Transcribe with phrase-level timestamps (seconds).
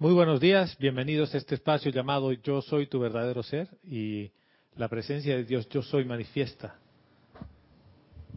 [0.00, 4.32] Muy buenos días, bienvenidos a este espacio llamado Yo soy tu verdadero ser y
[4.74, 6.74] la presencia de Dios Yo soy manifiesta.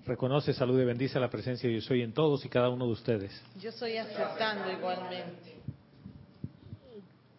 [0.06, 3.44] Reconoce, salude, bendice la presencia de Yo soy en todos y cada uno de ustedes.
[3.60, 5.56] Yo estoy aceptando igualmente.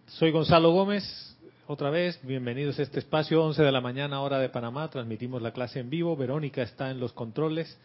[0.09, 1.37] Soy Gonzalo Gómez,
[1.69, 5.53] otra vez, bienvenidos a este espacio, 11 de la mañana, hora de Panamá, transmitimos la
[5.53, 7.79] clase en vivo, Verónica está en los controles,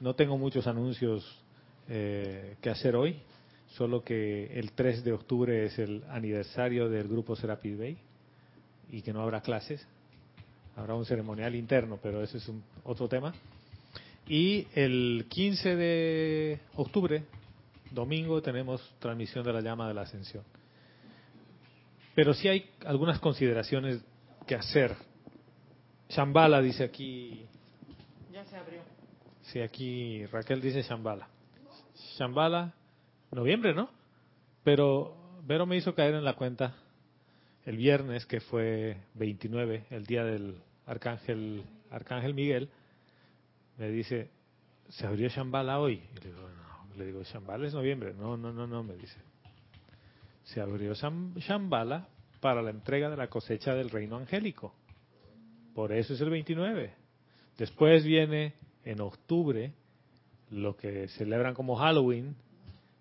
[0.00, 1.24] no tengo muchos anuncios
[1.88, 3.22] eh, que hacer hoy,
[3.76, 7.98] solo que el 3 de octubre es el aniversario del grupo Serapis Bay
[8.90, 9.86] y que no habrá clases,
[10.76, 13.34] habrá un ceremonial interno, pero ese es un, otro tema.
[14.26, 17.24] Y el 15 de octubre,
[17.90, 20.44] domingo, tenemos transmisión de la llama de la ascensión.
[22.14, 24.02] Pero sí hay algunas consideraciones
[24.46, 24.96] que hacer.
[26.08, 27.46] Shambhala dice aquí.
[28.32, 28.80] Ya se abrió.
[29.42, 31.28] Sí, aquí Raquel dice Shambhala.
[32.18, 32.74] Shambhala
[33.36, 33.90] noviembre, ¿no?
[34.64, 36.74] Pero Vero me hizo caer en la cuenta
[37.64, 42.70] el viernes, que fue 29, el día del Arcángel, Arcángel Miguel,
[43.76, 44.30] me dice,
[44.88, 46.02] ¿se abrió Shambhala hoy?
[46.14, 48.14] Le digo, no, le digo, Shambhala es noviembre.
[48.14, 49.18] No, no, no, no, me dice.
[50.44, 52.08] Se abrió Shambhala
[52.40, 54.74] para la entrega de la cosecha del reino angélico.
[55.74, 56.92] Por eso es el 29.
[57.56, 59.72] Después viene en octubre
[60.50, 62.34] lo que celebran como Halloween,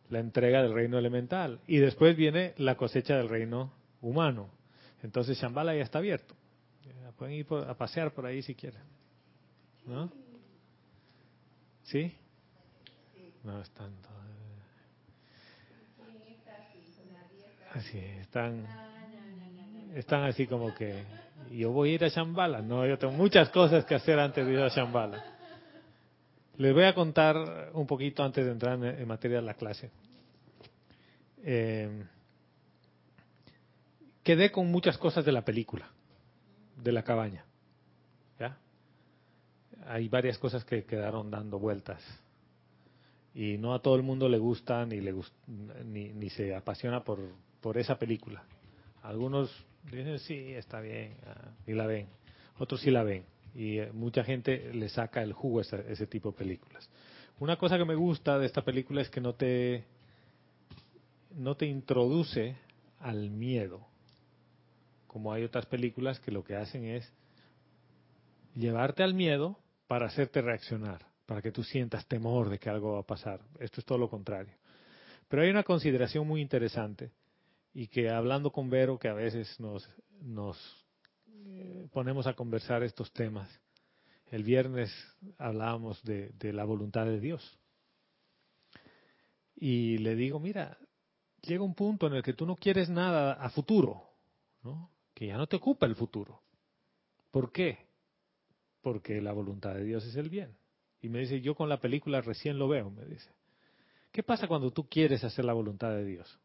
[0.10, 1.60] la entrega del reino elemental.
[1.68, 4.50] Y después viene la cosecha del reino humano.
[5.04, 6.36] Entonces Shambhala ya está abierto.
[7.18, 8.82] Pueden ir a pasear por ahí si quieren.
[9.86, 10.12] ¿No?
[11.84, 12.16] ¿Sí?
[13.44, 13.92] No están.
[17.74, 18.68] Así, están.
[19.96, 21.04] Están así como que.
[21.52, 22.62] Yo voy a ir a Shambhala.
[22.62, 25.37] No, yo tengo muchas cosas que hacer antes de ir a Shambhala.
[26.58, 29.92] Les voy a contar un poquito antes de entrar en, materia de la clase.
[31.44, 32.04] Eh,
[34.24, 35.92] quedé con muchas cosas de la película,
[36.76, 37.46] de la cabaña.
[38.40, 38.58] ¿Ya?
[39.86, 42.02] Hay varias cosas que quedaron dando vueltas.
[43.36, 45.14] Y no a todo el mundo le gusta ni, le
[45.86, 47.20] ni, ni se apasiona por,
[47.62, 48.44] por esa película.
[49.04, 49.52] Algunos
[49.84, 52.08] dicen, sí, está bien, ah, y la ven.
[52.58, 56.32] Otros sí la ven y eh, mucha gente le saca el jugo a ese, tipo
[56.32, 56.90] de películas.
[57.40, 59.86] Una cosa que me gusta de esta película es que no te
[61.36, 62.56] no te introduce
[63.00, 63.86] al miedo,
[65.06, 67.14] como hay otras películas que lo que hacen es
[68.56, 73.02] llevarte al miedo para hacerte reaccionar, para que tú sientas temor de que algo va
[73.02, 73.42] a pasar.
[73.60, 74.54] Esto es todo lo contrario.
[75.28, 77.12] Pero hay una consideración muy interesante
[77.74, 79.88] y que hablando con Vero, que a veces nos,
[80.22, 80.58] nos
[81.46, 83.50] eh, ponemos a conversar estos temas.
[84.30, 84.92] El viernes
[85.38, 87.58] hablábamos de, la voluntad de Dios.
[89.56, 90.78] Y le digo, mira,
[91.42, 94.04] llega un punto en el que tú no quieres nada a futuro,
[94.64, 94.92] ¿no?
[95.14, 96.42] que ya no te ocupa el futuro.
[97.32, 97.88] ¿Por qué?
[98.82, 100.56] Porque la voluntad de Dios es el bien.
[101.02, 103.32] Y me dice, yo con la película recién lo veo, me dice.
[104.12, 106.40] ¿Qué pasa cuando tú quieres hacer la voluntad de Dios?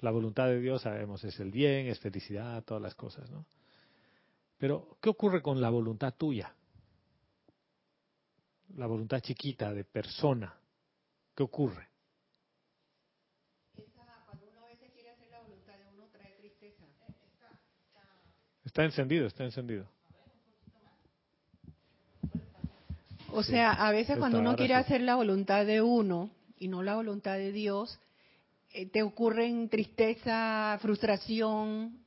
[0.00, 3.44] La voluntad de Dios, sabemos, es el bien, es felicidad, todas las cosas, ¿no?
[4.60, 6.54] Pero, ¿qué ocurre con la voluntad tuya?
[8.76, 10.54] La voluntad chiquita de persona.
[11.34, 11.88] ¿Qué ocurre?
[18.62, 19.86] Está encendido, está encendido.
[23.32, 26.96] O sea, a veces cuando uno quiere hacer la voluntad de uno y no la
[26.96, 27.98] voluntad de Dios,
[28.72, 32.04] eh, te ocurren tristeza, frustración,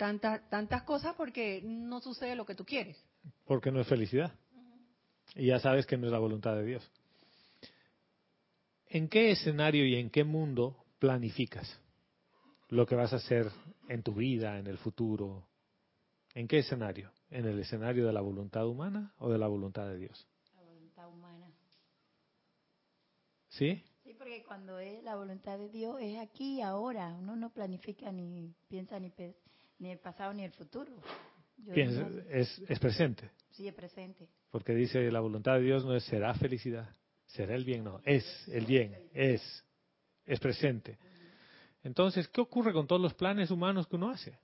[0.00, 2.96] tantas tantas cosas porque no sucede lo que tú quieres.
[3.44, 4.32] Porque no es felicidad.
[5.36, 6.90] Y ya sabes que no es la voluntad de Dios.
[8.86, 11.78] ¿En qué escenario y en qué mundo planificas
[12.70, 13.52] lo que vas a hacer
[13.88, 15.46] en tu vida, en el futuro?
[16.34, 17.12] ¿En qué escenario?
[17.28, 20.26] ¿En el escenario de la voluntad humana o de la voluntad de Dios?
[20.56, 21.52] La voluntad humana.
[23.50, 23.84] ¿Sí?
[24.02, 27.14] Sí, porque cuando es la voluntad de Dios es aquí y ahora.
[27.14, 29.12] Uno no planifica ni piensa ni,
[29.80, 30.92] ni el pasado ni el futuro.
[31.74, 33.30] es, es presente.
[33.50, 34.28] Sí, es presente.
[34.50, 36.88] Porque dice la voluntad de Dios no es será felicidad,
[37.26, 39.42] será el bien, no, es el bien, es,
[40.26, 40.98] es presente.
[41.82, 44.38] Entonces, ¿qué ocurre con todos los planes humanos que uno hace?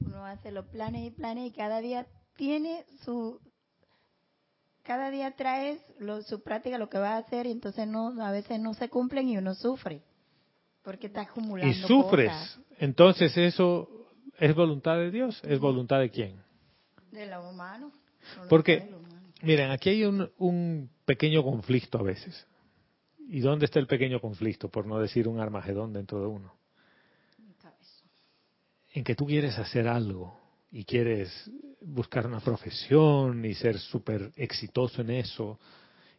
[0.00, 2.06] Uno hace los planes y planes y cada día
[2.36, 3.40] tiene su,
[4.82, 5.80] cada día trae
[6.26, 9.28] su práctica, lo que va a hacer y entonces no, a veces no se cumplen
[9.28, 10.02] y uno sufre.
[10.88, 11.70] Porque está acumulando.
[11.70, 12.32] Y sufres.
[12.78, 13.90] Entonces, ¿eso
[14.38, 15.38] es voluntad de Dios?
[15.44, 16.42] ¿Es voluntad de quién?
[17.12, 17.92] De lo humano.
[18.48, 18.90] Porque,
[19.42, 22.46] miren, aquí hay un, un pequeño conflicto a veces.
[23.28, 26.54] ¿Y dónde está el pequeño conflicto, por no decir un armagedón dentro de uno?
[28.94, 30.40] En que tú quieres hacer algo
[30.72, 31.50] y quieres
[31.82, 35.60] buscar una profesión y ser súper exitoso en eso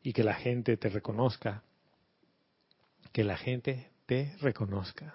[0.03, 1.63] y que la gente te reconozca.
[3.11, 5.13] Que la gente te reconozca.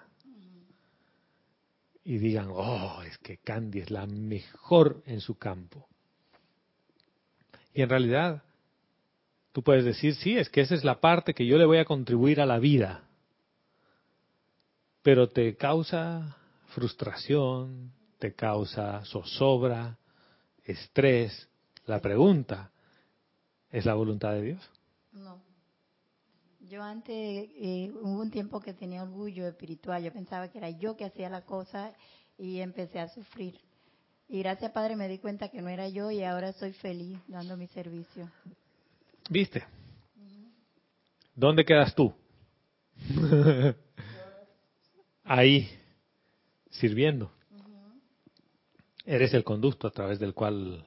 [2.05, 5.85] Y digan, oh, es que Candy es la mejor en su campo.
[7.73, 8.43] Y en realidad,
[9.51, 11.83] tú puedes decir, sí, es que esa es la parte que yo le voy a
[11.83, 13.03] contribuir a la vida.
[15.01, 16.37] Pero te causa
[16.67, 19.97] frustración, te causa zozobra,
[20.63, 21.49] estrés.
[21.85, 22.71] La pregunta,
[23.71, 24.71] ¿es la voluntad de Dios?
[25.11, 25.54] No.
[26.69, 30.97] Yo antes, eh, hubo un tiempo que tenía orgullo espiritual, yo pensaba que era yo
[30.97, 31.93] que hacía la cosa
[32.37, 33.59] y empecé a sufrir.
[34.27, 37.55] Y gracias Padre me di cuenta que no era yo y ahora soy feliz dando
[37.55, 38.31] mi servicio.
[39.29, 39.63] ¿Viste?
[41.35, 42.13] ¿Dónde quedas tú?
[45.23, 45.69] Ahí,
[46.71, 47.31] sirviendo.
[49.05, 50.83] Eres el conducto a través del cual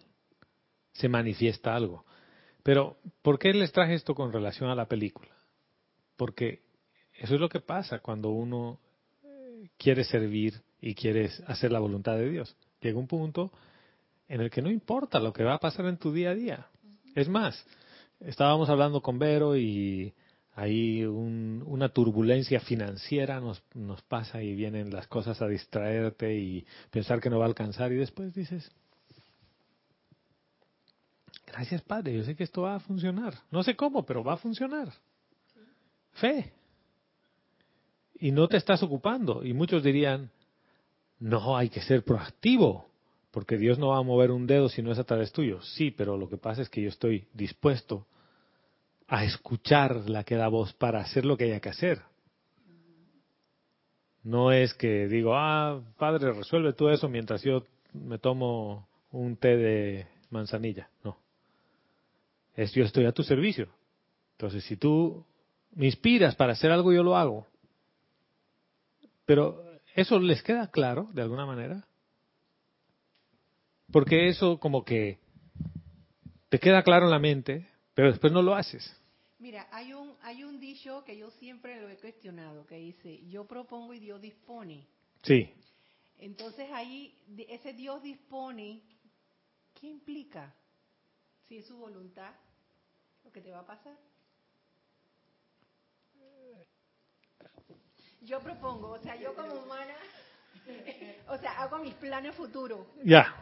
[0.93, 2.05] se manifiesta algo.
[2.65, 5.38] Pero, ¿por qué les traje esto con relación a la película?
[6.19, 6.61] Porque
[7.15, 8.81] eso es lo que pasa cuando uno
[9.79, 12.56] quiere servir y quiere hacer la voluntad de Dios.
[12.81, 13.53] Llega un punto
[14.29, 16.67] en el que no importa lo que va a pasar en tu día a día.
[17.15, 17.65] Es más,
[18.20, 20.12] estábamos hablando con Vero y
[20.55, 27.21] ahí una turbulencia financiera nos, nos pasa y vienen las cosas a distraerte y pensar
[27.21, 28.69] que no va a alcanzar y después dices,
[31.47, 33.35] gracias Padre, yo sé que esto va a funcionar.
[33.53, 34.93] No sé cómo, pero va a funcionar.
[36.20, 36.53] Fe.
[38.20, 39.44] Y no te estás ocupando.
[39.44, 40.31] Y muchos dirían,
[41.19, 42.87] no, hay que ser proactivo,
[43.31, 45.61] porque Dios no va a mover un dedo si no es a través tuyo.
[45.62, 48.06] Sí, pero lo que pasa es que yo estoy dispuesto
[49.06, 52.03] a escuchar la que da voz para hacer lo que haya que hacer.
[54.23, 57.64] No es que digo, ah, padre, resuelve tú eso mientras yo
[57.94, 60.91] me tomo un té de manzanilla.
[61.03, 61.17] No.
[62.55, 63.69] Es yo estoy a tu servicio.
[64.32, 65.25] Entonces, si tú
[65.73, 67.47] me inspiras para hacer algo, yo lo hago.
[69.25, 69.62] Pero
[69.94, 71.87] ¿eso les queda claro de alguna manera?
[73.93, 75.19] Porque eso como que
[76.49, 78.94] te queda claro en la mente, pero después no lo haces.
[79.38, 83.47] Mira, hay un, hay un dicho que yo siempre lo he cuestionado, que dice, yo
[83.47, 84.87] propongo y Dios dispone.
[85.23, 85.53] Sí.
[86.19, 87.17] Entonces ahí,
[87.49, 88.82] ese Dios dispone,
[89.81, 90.53] ¿qué implica?
[91.47, 92.35] Si es su voluntad,
[93.25, 93.97] lo que te va a pasar.
[98.23, 99.94] Yo propongo, o sea, yo como humana,
[101.29, 102.81] o sea, hago mis planes futuros.
[103.05, 103.35] Ya.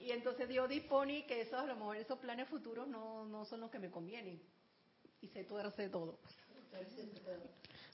[0.00, 3.60] Y entonces Dios dispone que esos, a lo mejor esos planes futuros no, no son
[3.60, 4.40] los que me convienen.
[5.20, 6.18] Y se tuerce todo.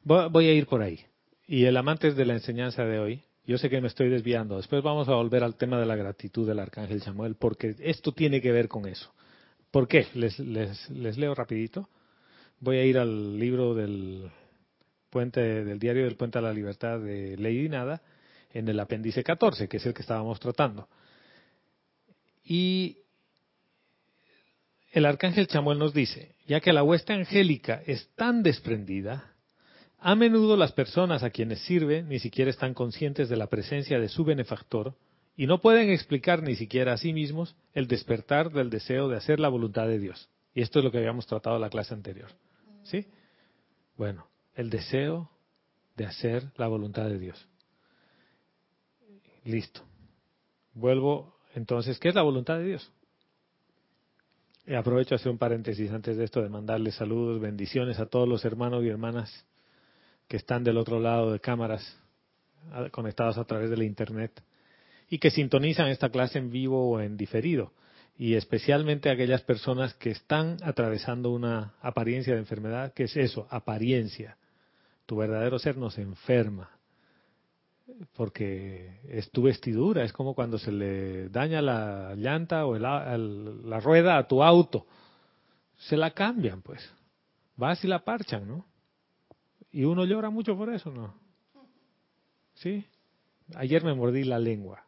[0.04, 1.00] Voy a ir por ahí.
[1.46, 4.56] Y el amante de la enseñanza de hoy, yo sé que me estoy desviando.
[4.56, 8.40] Después vamos a volver al tema de la gratitud del arcángel Samuel, porque esto tiene
[8.40, 9.12] que ver con eso.
[9.70, 10.06] ¿Por qué?
[10.14, 11.88] Les, les, les leo rapidito.
[12.60, 14.30] Voy a ir al libro del
[15.14, 18.02] del diario del Puente a la Libertad de Lady Nada,
[18.52, 20.88] en el apéndice 14, que es el que estábamos tratando.
[22.44, 22.98] Y
[24.92, 29.32] el arcángel Chamuel nos dice, ya que la hueste angélica es tan desprendida,
[29.98, 34.08] a menudo las personas a quienes sirve ni siquiera están conscientes de la presencia de
[34.08, 34.94] su benefactor
[35.36, 39.40] y no pueden explicar ni siquiera a sí mismos el despertar del deseo de hacer
[39.40, 40.28] la voluntad de Dios.
[40.54, 42.28] Y esto es lo que habíamos tratado en la clase anterior.
[42.84, 43.06] ¿Sí?
[43.96, 45.30] Bueno, el deseo
[45.96, 47.48] de hacer la voluntad de Dios.
[49.44, 49.82] Listo.
[50.72, 52.92] Vuelvo entonces, ¿qué es la voluntad de Dios?
[54.66, 58.28] Y aprovecho a hacer un paréntesis antes de esto de mandarles saludos, bendiciones a todos
[58.28, 59.46] los hermanos y hermanas
[60.26, 62.00] que están del otro lado de cámaras
[62.90, 64.42] conectados a través de la internet
[65.10, 67.72] y que sintonizan esta clase en vivo o en diferido
[68.16, 74.38] y especialmente aquellas personas que están atravesando una apariencia de enfermedad, que es eso, apariencia
[75.06, 76.70] tu verdadero ser nos enferma.
[78.16, 84.16] Porque es tu vestidura, es como cuando se le daña la llanta o la rueda
[84.16, 84.86] a tu auto.
[85.76, 86.80] Se la cambian, pues.
[87.56, 88.64] Vas y la parchan, ¿no?
[89.70, 91.14] Y uno llora mucho por eso, ¿no?
[92.54, 92.84] ¿Sí?
[93.54, 94.84] Ayer me mordí la lengua.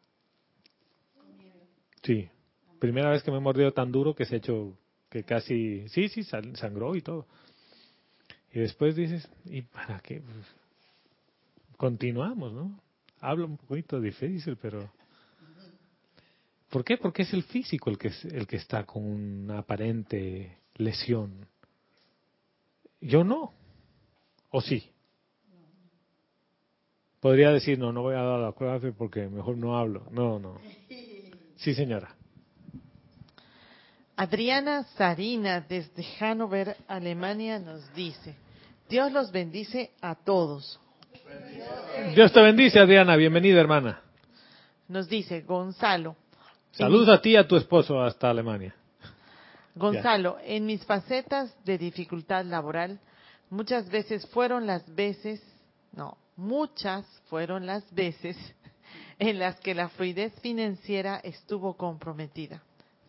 [2.02, 2.28] Sí.
[2.78, 4.78] Primera vez que me he mordido tan duro que se ha hecho
[5.10, 7.26] que casi, sí, sí, sangró y todo.
[8.52, 10.20] Y después dices, ¿y para qué?
[10.20, 10.46] Pues,
[11.76, 12.80] continuamos, ¿no?
[13.20, 14.90] Hablo un poquito difícil, pero...
[16.70, 16.96] ¿Por qué?
[16.96, 21.46] Porque es el físico el que, el que está con una aparente lesión.
[23.00, 23.52] Yo no.
[24.50, 24.90] ¿O sí?
[27.20, 30.06] Podría decir, no, no voy a dar la clase porque mejor no hablo.
[30.10, 30.58] No, no.
[31.56, 32.14] Sí, señora.
[34.16, 38.34] Adriana Sarina desde Hannover, Alemania, nos dice,
[38.88, 40.80] Dios los bendice a todos.
[42.14, 43.14] Dios te bendice, Adriana.
[43.16, 44.00] Bienvenida, hermana.
[44.88, 46.16] Nos dice Gonzalo.
[46.70, 48.74] Saludos a ti y a tu esposo hasta Alemania.
[49.74, 52.98] Gonzalo, en mis facetas de dificultad laboral,
[53.50, 55.42] muchas veces fueron las veces,
[55.92, 58.36] no, muchas fueron las veces
[59.18, 62.62] en las que la fluidez financiera estuvo comprometida.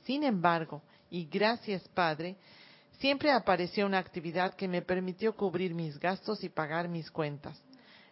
[0.03, 2.35] Sin embargo, y gracias Padre,
[2.99, 7.61] siempre apareció una actividad que me permitió cubrir mis gastos y pagar mis cuentas.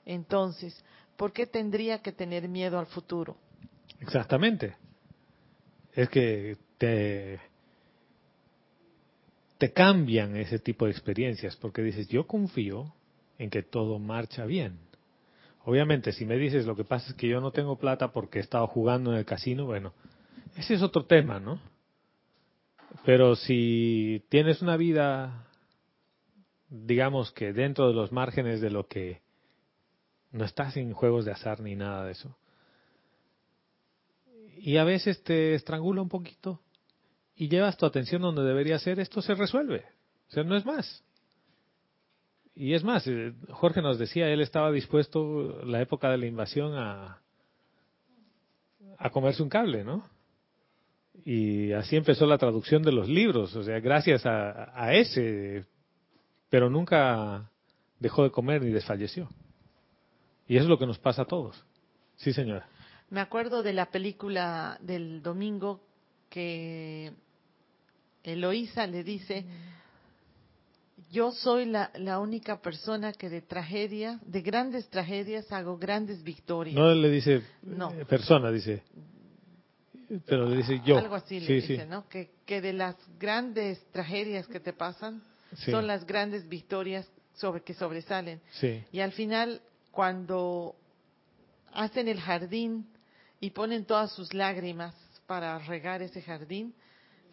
[0.05, 0.83] Entonces,
[1.17, 3.37] ¿por qué tendría que tener miedo al futuro?
[3.99, 4.75] Exactamente.
[5.93, 7.39] Es que te,
[9.57, 12.93] te cambian ese tipo de experiencias porque dices, yo confío
[13.37, 14.77] en que todo marcha bien.
[15.63, 18.41] Obviamente, si me dices lo que pasa es que yo no tengo plata porque he
[18.41, 19.93] estado jugando en el casino, bueno,
[20.55, 21.59] ese es otro tema, ¿no?
[23.03, 25.47] Pero si tienes una vida,
[26.69, 29.21] digamos que dentro de los márgenes de lo que
[30.31, 32.37] no estás en juegos de azar ni nada de eso,
[34.57, 36.61] y a veces te estrangula un poquito
[37.35, 39.85] y llevas tu atención donde debería ser, esto se resuelve.
[40.29, 41.03] O sea, no es más.
[42.55, 46.73] Y es más, eh, Jorge nos decía, él estaba dispuesto, la época de la invasión,
[46.73, 47.21] a,
[48.97, 50.09] a comerse un cable, ¿no?
[51.23, 55.65] Y así empezó la traducción de los libros, o sea, gracias a, a ese,
[56.49, 57.49] pero nunca
[57.99, 59.29] dejó de comer ni desfalleció.
[60.47, 61.63] Y eso es lo que nos pasa a todos.
[62.17, 62.67] Sí, señora.
[63.09, 65.81] Me acuerdo de la película del domingo
[66.29, 67.13] que
[68.23, 69.45] Eloísa le dice,
[71.11, 76.75] yo soy la, la, única persona que de tragedia, de grandes tragedias, hago grandes victorias.
[76.75, 77.91] No le dice no.
[77.91, 78.83] Eh, persona, dice.
[80.25, 80.97] Pero le dice yo.
[80.97, 82.07] Algo así le dice, ¿no?
[82.09, 85.21] Que, que de las grandes tragedias que te pasan,
[85.57, 85.71] sí.
[85.71, 88.41] son las grandes victorias sobre que sobresalen.
[88.51, 88.83] Sí.
[88.91, 90.75] Y al final, cuando
[91.73, 92.87] hacen el jardín
[93.39, 94.95] y ponen todas sus lágrimas
[95.27, 96.73] para regar ese jardín,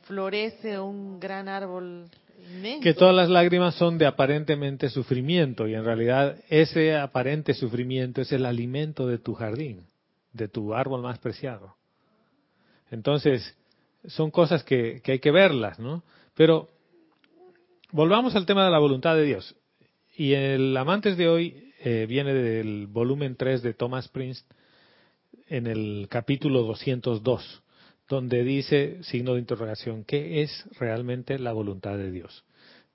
[0.03, 2.83] florece un gran árbol inmenso.
[2.83, 8.33] Que todas las lágrimas son de aparentemente sufrimiento y en realidad ese aparente sufrimiento es
[8.33, 9.87] el alimento de tu jardín,
[10.33, 11.77] de tu árbol más preciado.
[12.93, 13.57] Entonces,
[14.07, 16.05] son cosas que, que hay que verlas, ¿no?
[16.35, 16.69] Pero
[17.91, 19.57] volvamos al tema de la voluntad de Dios.
[20.15, 24.45] Y el Amantes de hoy eh, viene del volumen 3 de Thomas Prince
[25.49, 27.63] en el capítulo 202
[28.09, 32.45] donde dice, signo de interrogación, ¿qué es realmente la voluntad de Dios?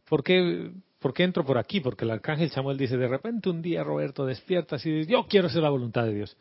[0.08, 1.80] ¿Por qué, ¿Por qué entro por aquí?
[1.80, 5.50] Porque el arcángel Samuel dice, de repente un día Roberto despiertas y dice, yo quiero
[5.50, 6.38] ser la voluntad de Dios.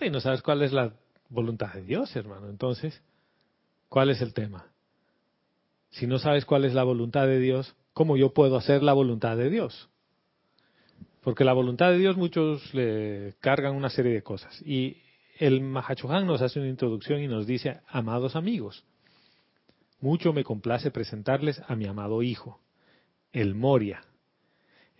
[0.00, 0.92] Y no sabes cuál es la
[1.32, 2.48] voluntad de Dios, hermano.
[2.48, 3.02] Entonces,
[3.88, 4.66] ¿cuál es el tema?
[5.90, 9.36] Si no sabes cuál es la voluntad de Dios, ¿cómo yo puedo hacer la voluntad
[9.36, 9.88] de Dios?
[11.22, 14.60] Porque la voluntad de Dios muchos le cargan una serie de cosas.
[14.62, 14.98] Y
[15.38, 18.84] el Mahachohan nos hace una introducción y nos dice, amados amigos,
[20.00, 22.60] mucho me complace presentarles a mi amado hijo,
[23.32, 24.02] el Moria,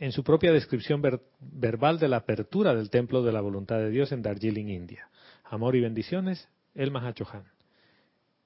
[0.02, 3.88] en su propia descripción ver verbal de la apertura del templo de la voluntad de
[3.88, 5.08] Dios en Darjeeling, India.
[5.44, 7.44] Amor y bendiciones, el Mahachohan.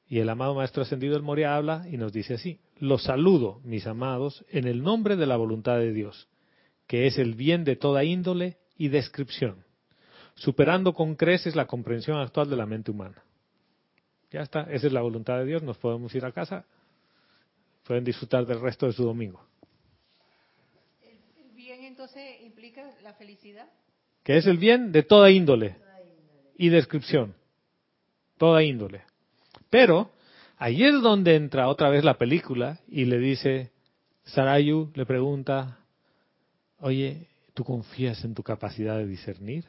[0.07, 3.87] Y el amado Maestro Ascendido el Moria habla y nos dice así, los saludo, mis
[3.87, 6.29] amados, en el nombre de la voluntad de Dios,
[6.87, 9.65] que es el bien de toda índole y descripción
[10.35, 13.23] superando con creces la comprensión actual de la mente humana.
[14.31, 16.67] Ya está, esa es la voluntad de Dios, nos podemos ir a casa,
[17.85, 19.43] pueden disfrutar del resto de su domingo.
[22.07, 23.67] ¿El bien entonces implica la felicidad?
[24.23, 25.77] Que es el bien de toda índole
[26.57, 27.35] y descripción,
[28.39, 29.03] toda índole.
[29.71, 30.13] Pero
[30.57, 33.73] ahí es donde entra otra vez la película y le dice,
[34.25, 35.81] Sarayu le pregunta,
[36.79, 39.65] oye, ¿tú confías en tu capacidad de discernir?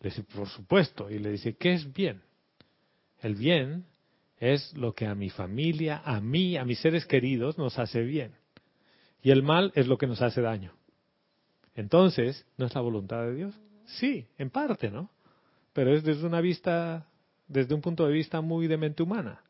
[0.00, 1.10] Le dice, por supuesto.
[1.10, 2.22] Y le dice, ¿qué es bien?
[3.20, 3.84] El bien
[4.38, 8.32] es lo que a mi familia, a mí, a mis seres queridos nos hace bien.
[9.22, 10.72] Y el mal es lo que nos hace daño.
[11.74, 13.54] Entonces, ¿no es la voluntad de Dios?
[13.86, 15.10] Sí, en parte, ¿no?
[15.72, 17.06] Pero es desde una vista,
[17.48, 19.42] desde un punto de vista muy de mente humana.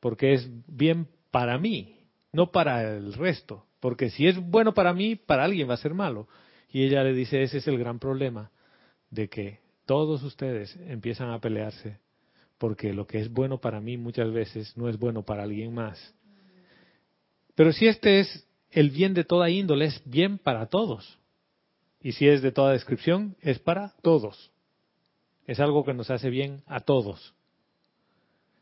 [0.00, 1.96] Porque es bien para mí,
[2.32, 3.66] no para el resto.
[3.80, 6.26] Porque si es bueno para mí, para alguien va a ser malo.
[6.70, 8.50] Y ella le dice, ese es el gran problema
[9.10, 11.98] de que todos ustedes empiezan a pelearse
[12.60, 16.14] porque lo que es bueno para mí muchas veces no es bueno para alguien más.
[17.54, 21.18] Pero si este es el bien de toda índole, es bien para todos.
[22.02, 24.50] Y si es de toda descripción, es para todos.
[25.46, 27.34] Es algo que nos hace bien a todos.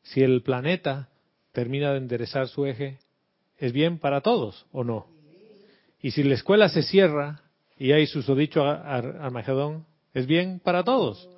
[0.03, 1.09] Si el planeta
[1.53, 2.99] termina de enderezar su eje,
[3.59, 5.07] ¿es bien para todos o no?
[6.01, 7.43] Y si la escuela se cierra
[7.77, 11.29] y hay susodicho Armagedón, ¿es bien para todos?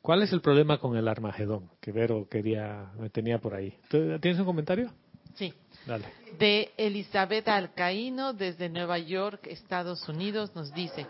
[0.00, 1.68] ¿Cuál es el problema con el Armagedón?
[1.80, 3.74] Que Vero quería, me tenía por ahí.
[3.90, 4.92] ¿Tienes un comentario?
[5.34, 5.52] Sí.
[5.86, 6.04] Dale.
[6.38, 11.06] De Elizabeth Alcaíno desde Nueva York, Estados Unidos, nos dice,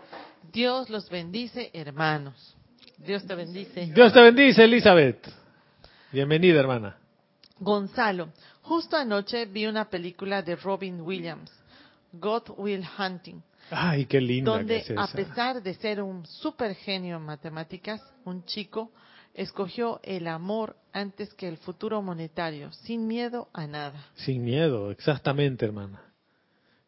[0.53, 2.55] Dios los bendice, hermanos.
[2.97, 3.87] Dios te bendice.
[3.87, 5.27] Dios te bendice, Elizabeth.
[6.11, 6.95] Bienvenida, hermana.
[7.59, 8.29] Gonzalo,
[8.61, 11.51] justo anoche vi una película de Robin Williams,
[12.13, 13.41] God Will Hunting.
[13.71, 18.01] Ay, qué linda Donde, que es a pesar de ser un super genio en matemáticas,
[18.25, 18.91] un chico
[19.37, 24.07] escogió el amor antes que el futuro monetario, sin miedo a nada.
[24.15, 26.01] Sin miedo, exactamente, hermana.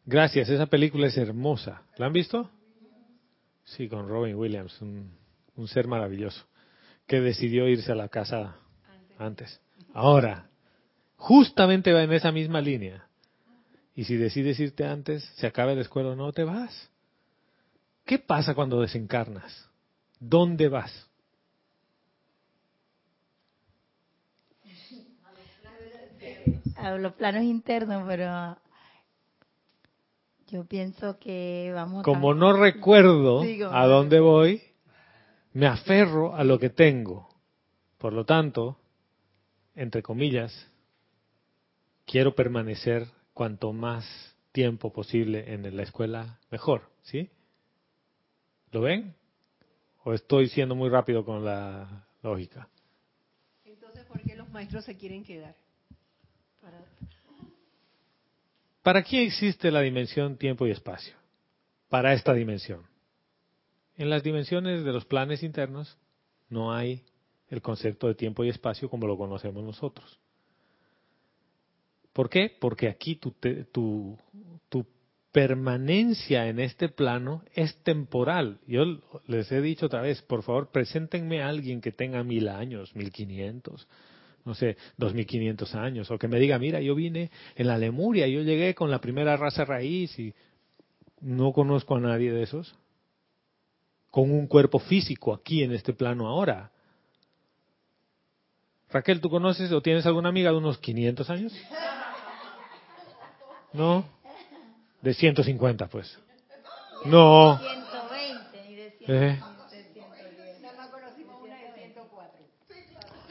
[0.04, 1.82] Gracias, esa película es hermosa.
[1.96, 2.50] ¿La han visto?
[3.64, 5.12] Sí, con Robin Williams, un,
[5.54, 6.44] un ser maravilloso,
[7.06, 8.56] que decidió irse a la casa
[9.16, 9.60] antes.
[9.94, 10.50] Ahora,
[11.16, 13.06] justamente va en esa misma línea.
[13.94, 16.90] Y si decides irte antes, se acaba la escuela o no, te vas.
[18.04, 19.68] ¿Qué pasa cuando desencarnas?
[20.18, 21.09] ¿Dónde vas?
[26.80, 28.56] A los planos internos, pero
[30.48, 32.04] yo pienso que vamos.
[32.04, 34.62] Como no recuerdo a dónde voy,
[35.52, 37.28] me aferro a lo que tengo.
[37.98, 38.78] Por lo tanto,
[39.74, 40.70] entre comillas,
[42.06, 44.04] quiero permanecer cuanto más
[44.52, 47.30] tiempo posible en la escuela, mejor, ¿sí?
[48.72, 49.14] ¿Lo ven?
[50.02, 52.68] ¿O estoy siendo muy rápido con la lógica?
[53.64, 55.54] Entonces, ¿por qué los maestros se quieren quedar?
[56.60, 56.84] Para,
[58.82, 61.14] ¿Para qué existe la dimensión tiempo y espacio?
[61.88, 62.82] Para esta dimensión.
[63.96, 65.98] En las dimensiones de los planes internos
[66.48, 67.04] no hay
[67.48, 70.18] el concepto de tiempo y espacio como lo conocemos nosotros.
[72.12, 72.56] ¿Por qué?
[72.60, 73.32] Porque aquí tu,
[73.72, 74.18] tu,
[74.68, 74.86] tu
[75.32, 78.60] permanencia en este plano es temporal.
[78.66, 78.84] Yo
[79.26, 83.12] les he dicho otra vez, por favor, preséntenme a alguien que tenga mil años, mil
[83.12, 83.86] quinientos,
[84.44, 87.78] no sé, dos mil quinientos años, o que me diga, mira, yo vine en la
[87.78, 90.34] Lemuria, yo llegué con la primera raza raíz y
[91.20, 92.74] no conozco a nadie de esos,
[94.10, 96.70] con un cuerpo físico aquí en este plano ahora.
[98.90, 101.52] Raquel, ¿tú conoces o tienes alguna amiga de unos 500 años?
[103.72, 104.04] ¿No?
[105.00, 106.18] De 150, pues.
[107.04, 107.58] No.
[107.58, 109.22] 120 y de 100.
[109.22, 109.42] ¿Eh?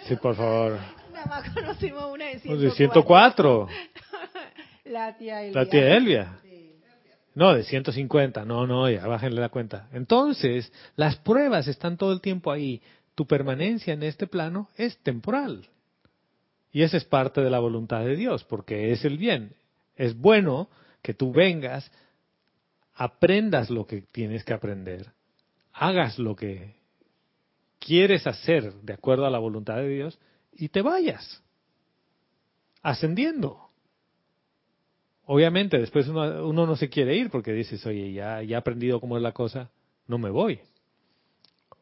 [0.08, 0.99] Sí, por favor.
[1.26, 2.60] Nada más conocimos una de 104.
[2.60, 3.68] De 104.
[4.86, 5.62] La tía Elvia.
[5.62, 6.40] La tía Elvia.
[7.36, 8.44] No, de 150.
[8.46, 9.88] No, no, ya bájenle la cuenta.
[9.94, 12.82] Entonces, las pruebas están todo el tiempo ahí
[13.20, 15.68] tu permanencia en este plano es temporal.
[16.72, 19.58] Y esa es parte de la voluntad de Dios, porque es el bien.
[19.98, 20.70] Es bueno
[21.02, 21.92] que tú vengas,
[22.94, 25.12] aprendas lo que tienes que aprender,
[25.74, 26.76] hagas lo que
[27.80, 30.18] quieres hacer de acuerdo a la voluntad de Dios
[30.60, 31.44] y te vayas
[32.82, 33.70] ascendiendo.
[35.26, 39.18] Obviamente después uno, no se quiere ir porque dices, oye, ya, ya he aprendido cómo
[39.18, 39.70] es la cosa,
[40.08, 40.60] no me voy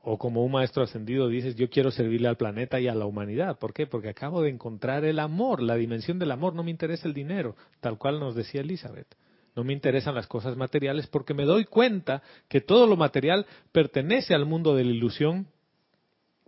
[0.10, 3.60] o como un maestro ascendido dices, yo quiero servirle al planeta y a la humanidad.
[3.60, 3.88] ¿Por qué?
[3.88, 6.56] Porque acabo de encontrar el amor, la dimensión del amor.
[6.56, 9.08] No me interesa el dinero, tal cual nos decía Elizabeth.
[9.54, 14.34] No me interesan las cosas materiales porque me doy cuenta que todo lo material pertenece
[14.34, 15.48] al mundo de la ilusión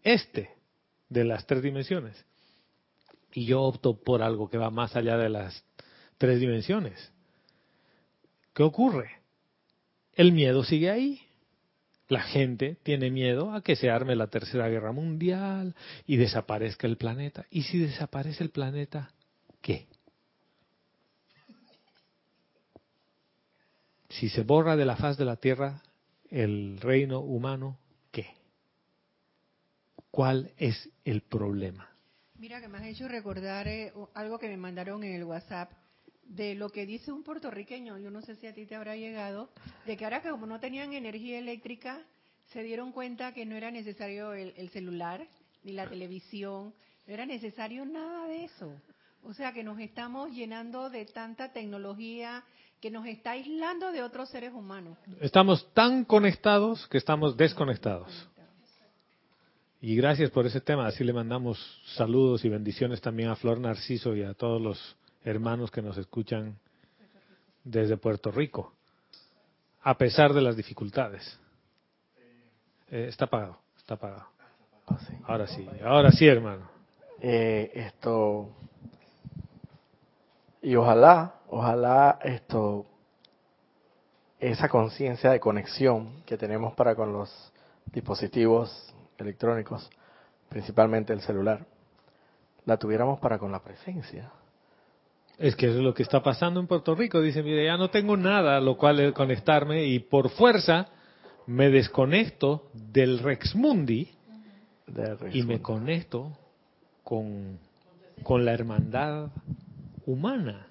[0.03, 0.51] este,
[1.09, 2.25] de las tres dimensiones.
[3.33, 5.63] Y yo opto por algo que va más allá de las
[6.17, 7.11] tres dimensiones.
[8.53, 9.11] ¿Qué ocurre?
[10.13, 11.21] El miedo sigue ahí.
[12.07, 15.75] La gente tiene miedo a que se arme la tercera guerra mundial
[16.07, 17.45] y desaparezca el planeta.
[17.51, 19.11] ¿Y si desaparece el planeta,
[19.61, 19.87] qué?
[24.09, 25.83] Si se borra de la faz de la Tierra
[26.29, 27.77] el reino humano.
[30.11, 31.89] ¿Cuál es el problema?
[32.35, 35.71] Mira que me has hecho recordar eh, algo que me mandaron en el WhatsApp
[36.23, 39.49] de lo que dice un puertorriqueño, yo no sé si a ti te habrá llegado,
[39.85, 42.01] de que ahora que como no tenían energía eléctrica,
[42.53, 45.27] se dieron cuenta que no era necesario el, celular
[45.63, 46.73] ni la televisión,
[47.07, 48.71] no era necesario nada de eso.
[49.23, 52.43] O sea que nos estamos llenando de tanta tecnología
[52.79, 54.97] que nos está aislando de otros seres humanos.
[55.19, 58.28] Estamos tan conectados que estamos desconectados.
[59.81, 60.87] Y gracias por ese tema.
[60.87, 61.57] Así le mandamos
[61.95, 66.57] saludos y bendiciones también a Flor Narciso y a todos los hermanos que nos escuchan
[67.63, 68.73] desde Puerto Rico.
[69.81, 71.39] a pesar de las dificultades.
[72.91, 74.25] Eh, está apagado, está apagado.
[75.23, 76.69] Ahora sí, ahora sí, hermano.
[77.21, 78.49] Eh, esto
[80.61, 82.85] y ojalá, ojalá esto
[84.39, 87.53] esa conciencia de conexión que tenemos para con los
[87.93, 88.88] dispositivos
[89.19, 89.89] electrónicos,
[90.49, 91.65] principalmente el celular,
[92.65, 94.31] la tuviéramos para con la presencia.
[95.37, 97.21] Es que eso es lo que está pasando en Puerto Rico.
[97.21, 100.87] Dice, mire, ya no tengo nada a lo cual conectarme y por fuerza
[101.47, 104.09] me desconecto del Rex Mundi
[105.31, 106.37] y me conecto
[107.03, 107.57] con,
[108.23, 109.29] con la hermandad
[110.05, 110.67] humana.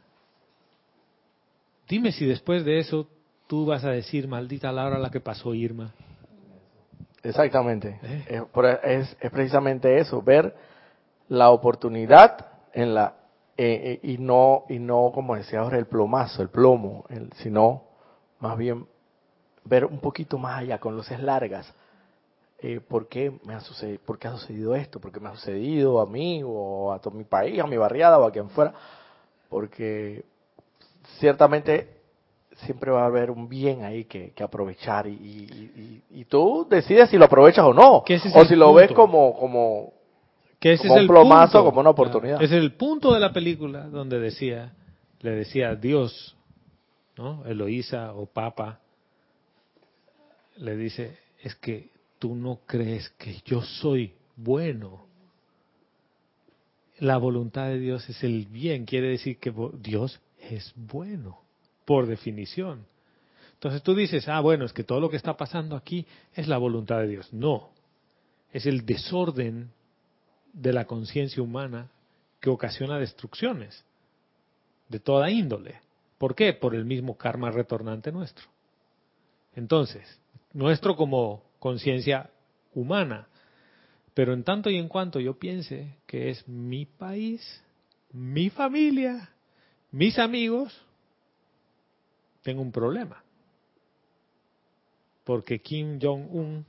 [1.89, 3.09] Dime si después de eso
[3.47, 5.95] tú vas a decir, maldita la hora la que pasó Irma.
[7.23, 7.99] Exactamente.
[8.03, 8.43] ¿Eh?
[8.85, 10.55] Es, es, precisamente eso, ver
[11.29, 13.15] la oportunidad en la
[13.57, 17.83] eh, eh, y no y no como decía ahora el plomazo, el plomo, el, sino
[18.39, 18.87] más bien
[19.65, 21.73] ver un poquito más allá con luces largas.
[22.89, 24.99] ¿por, qué me ha sucedido, ¿Por qué ha sucedido esto?
[24.99, 28.19] ¿Por qué me ha sucedido a mí o a todo mi país, a mi barriada
[28.19, 28.75] o a quien fuera?
[29.49, 30.25] Porque
[31.21, 31.98] ciertamente
[32.65, 37.27] siempre va a haber un bien ahí que, aprovechar y, y, tú decides si lo
[37.27, 38.03] aprovechas o no.
[38.35, 39.93] o si lo ves como, como,
[40.59, 42.43] que ese es un el plomazo, como una oportunidad.
[42.43, 44.73] es el punto de la película donde decía,
[45.21, 46.37] le decía Dios,
[47.17, 47.45] ¿no?
[47.47, 48.81] Eloísa o Papa,
[50.57, 55.07] le dice, es que tú no crees que yo soy bueno.
[56.99, 61.48] La voluntad de Dios es el bien, quiere decir que Dios es bueno
[61.89, 62.85] por definición.
[63.55, 66.59] Entonces tú dices, ah, bueno, es que todo lo que está pasando aquí es la
[66.59, 67.33] voluntad de Dios.
[67.33, 67.71] No,
[68.53, 69.71] es el desorden
[70.53, 71.91] de la conciencia humana
[72.41, 73.87] que ocasiona destrucciones
[74.91, 75.81] de toda índole.
[76.19, 76.53] ¿Por qué?
[76.53, 78.45] Por el mismo karma retornante nuestro.
[79.57, 80.21] Entonces,
[80.53, 82.29] nuestro como conciencia
[82.75, 83.29] humana.
[84.13, 87.65] Pero en tanto y en cuanto yo piense que es mi país,
[88.13, 89.31] mi familia,
[89.91, 90.85] mis amigos,
[92.43, 93.23] tengo un problema.
[95.25, 96.65] Porque Kim Jong-un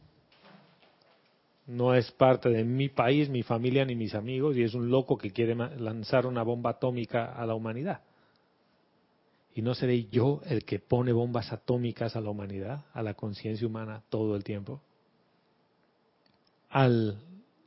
[1.67, 5.17] no es parte de mi país, mi familia ni mis amigos y es un loco
[5.17, 8.01] que quiere lanzar una bomba atómica a la humanidad.
[9.53, 13.67] Y no seré yo el que pone bombas atómicas a la humanidad, a la conciencia
[13.67, 14.81] humana todo el tiempo.
[16.69, 17.19] Al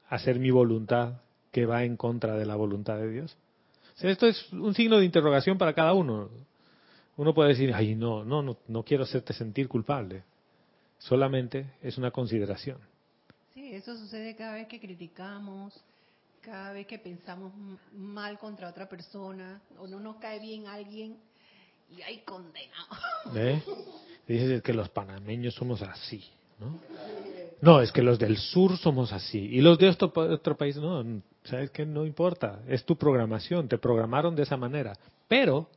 [0.08, 1.20] hacer mi voluntad
[1.52, 3.36] que va en contra de la voluntad de Dios.
[4.00, 6.28] esto es un signo de interrogación para cada uno.
[7.16, 10.22] Uno puede decir, ay, no, no, no, no quiero hacerte sentir culpable.
[10.98, 12.78] Solamente es una consideración.
[13.52, 15.74] Sí, eso sucede cada vez que criticamos,
[16.40, 17.52] cada vez que pensamos
[17.92, 21.16] mal contra otra persona, o no nos cae bien alguien
[21.96, 22.88] y hay condenado.
[23.34, 23.62] ¿Eh?
[24.26, 26.24] Dices que los panameños somos así,
[26.58, 26.78] ¿no?
[27.60, 29.38] No, es que los del sur somos así.
[29.38, 31.04] Y los de otro, otro país, no,
[31.44, 32.60] sabes que no importa.
[32.66, 34.94] Es tu programación, te programaron de esa manera.
[35.28, 35.68] Pero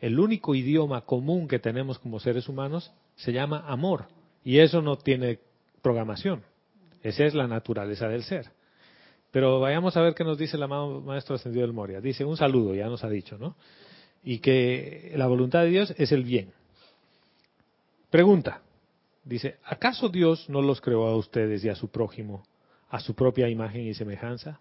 [0.00, 4.06] el único idioma común que tenemos como seres humanos se llama amor.
[4.44, 5.38] Y eso no tiene
[5.82, 6.42] programación.
[7.02, 8.50] Esa es la naturaleza del ser.
[9.30, 12.00] Pero vayamos a ver qué nos dice el Maestro Ascendido del Moria.
[12.00, 13.56] Dice un saludo, ya nos ha dicho, ¿no?
[14.22, 16.52] Y que la voluntad de Dios es el bien.
[18.10, 18.62] Pregunta.
[19.24, 22.44] Dice, ¿acaso Dios no los creó a ustedes y a su prójimo
[22.88, 24.60] a su propia imagen y semejanza,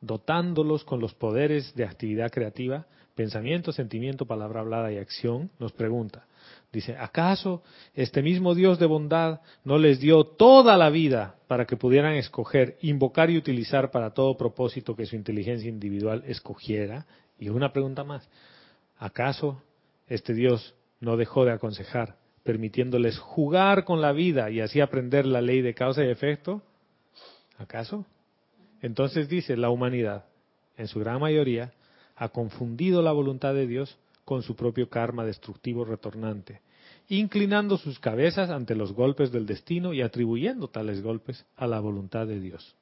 [0.00, 2.86] dotándolos con los poderes de actividad creativa
[3.18, 6.28] pensamiento, sentimiento, palabra hablada y acción, nos pregunta.
[6.72, 11.76] Dice, ¿acaso este mismo Dios de bondad no les dio toda la vida para que
[11.76, 17.06] pudieran escoger, invocar y utilizar para todo propósito que su inteligencia individual escogiera?
[17.40, 18.30] Y una pregunta más,
[18.98, 19.64] ¿acaso
[20.06, 25.40] este Dios no dejó de aconsejar, permitiéndoles jugar con la vida y así aprender la
[25.40, 26.62] ley de causa y efecto?
[27.58, 28.06] ¿Acaso?
[28.82, 30.24] Entonces dice la humanidad,
[30.76, 31.72] en su gran mayoría,
[32.16, 36.60] ha confundido la voluntad de Dios con su propio karma destructivo retornante,
[37.08, 42.26] inclinando sus cabezas ante los golpes del destino y atribuyendo tales golpes a la voluntad
[42.26, 42.76] de Dios.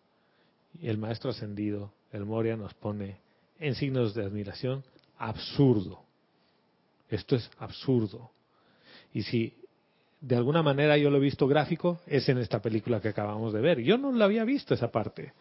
[0.80, 3.18] Y el maestro ascendido, el Moria, nos pone
[3.58, 4.82] en signos de admiración
[5.18, 6.02] absurdo.
[7.08, 8.30] Esto es absurdo.
[9.14, 9.54] Y si
[10.20, 13.60] de alguna manera yo lo he visto gráfico, es en esta película que acabamos de
[13.60, 13.80] ver.
[13.80, 15.32] Yo no la había visto esa parte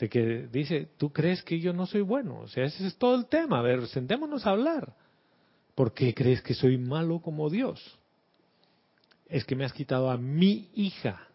[0.00, 2.38] de que dice, tú crees que yo no soy bueno.
[2.40, 3.58] O sea, ese es todo el tema.
[3.58, 4.94] A ver, sentémonos a hablar.
[5.74, 7.98] ¿Por qué crees que soy malo como Dios?
[9.28, 11.28] Es que me has quitado a mi hija.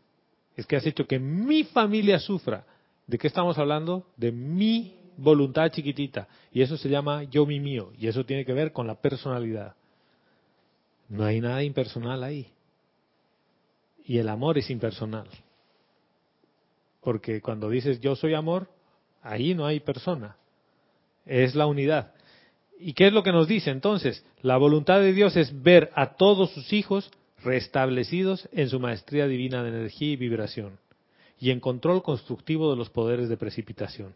[0.57, 2.65] Es que has hecho que mi familia sufra.
[3.05, 4.07] ¿De qué estamos hablando?
[4.17, 6.27] De mi voluntad chiquitita.
[6.51, 7.93] Y eso se llama yo, mi, mío.
[7.99, 9.75] Y eso tiene que ver con la personalidad.
[11.07, 12.47] No hay nada impersonal ahí.
[14.03, 15.27] Y el amor es impersonal.
[17.05, 18.67] Porque cuando dices yo soy amor,
[19.21, 20.37] ahí no hay persona.
[21.23, 22.15] Es la unidad.
[22.79, 24.25] ¿Y qué es lo que nos dice entonces?
[24.41, 27.11] La voluntad de Dios es ver a todos sus hijos
[27.43, 30.79] restablecidos en su maestría divina de energía y vibración
[31.39, 34.15] y en control constructivo de los poderes de precipitación.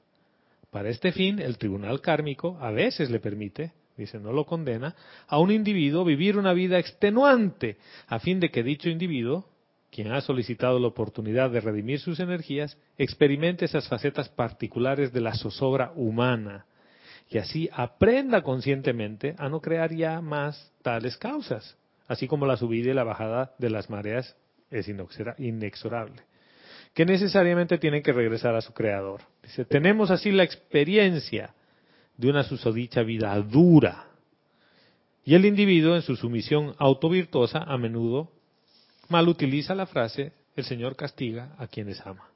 [0.71, 4.95] Para este fin, el tribunal kármico a veces le permite, dice, no lo condena,
[5.27, 9.45] a un individuo vivir una vida extenuante, a fin de que dicho individuo,
[9.91, 15.35] quien ha solicitado la oportunidad de redimir sus energías, experimente esas facetas particulares de la
[15.35, 16.65] zozobra humana,
[17.29, 22.91] y así aprenda conscientemente a no crear ya más tales causas, así como la subida
[22.91, 24.35] y la bajada de las mareas
[24.71, 26.23] es inexorable
[26.93, 29.21] que necesariamente tienen que regresar a su creador.
[29.43, 31.53] Dice, tenemos así la experiencia
[32.17, 34.07] de una susodicha vida dura.
[35.23, 38.31] Y el individuo en su sumisión autovirtuosa a menudo
[39.09, 42.29] mal utiliza la frase, el Señor castiga a quienes ama.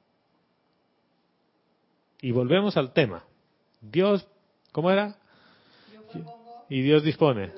[2.22, 3.24] Y volvemos al tema.
[3.82, 4.28] Dios,
[4.72, 5.18] ¿cómo era?
[6.70, 7.52] Y Dios dispone.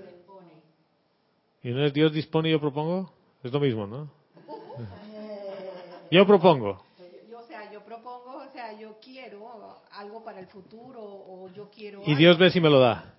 [1.63, 3.11] ¿Y no es Dios dispone y yo propongo?
[3.43, 4.09] Es lo mismo, ¿no?
[6.11, 6.83] Yo propongo.
[7.29, 11.69] Yo, o sea, yo propongo, o sea, yo quiero algo para el futuro o yo
[11.71, 12.03] quiero.
[12.05, 13.15] Y Dios ve si me lo da.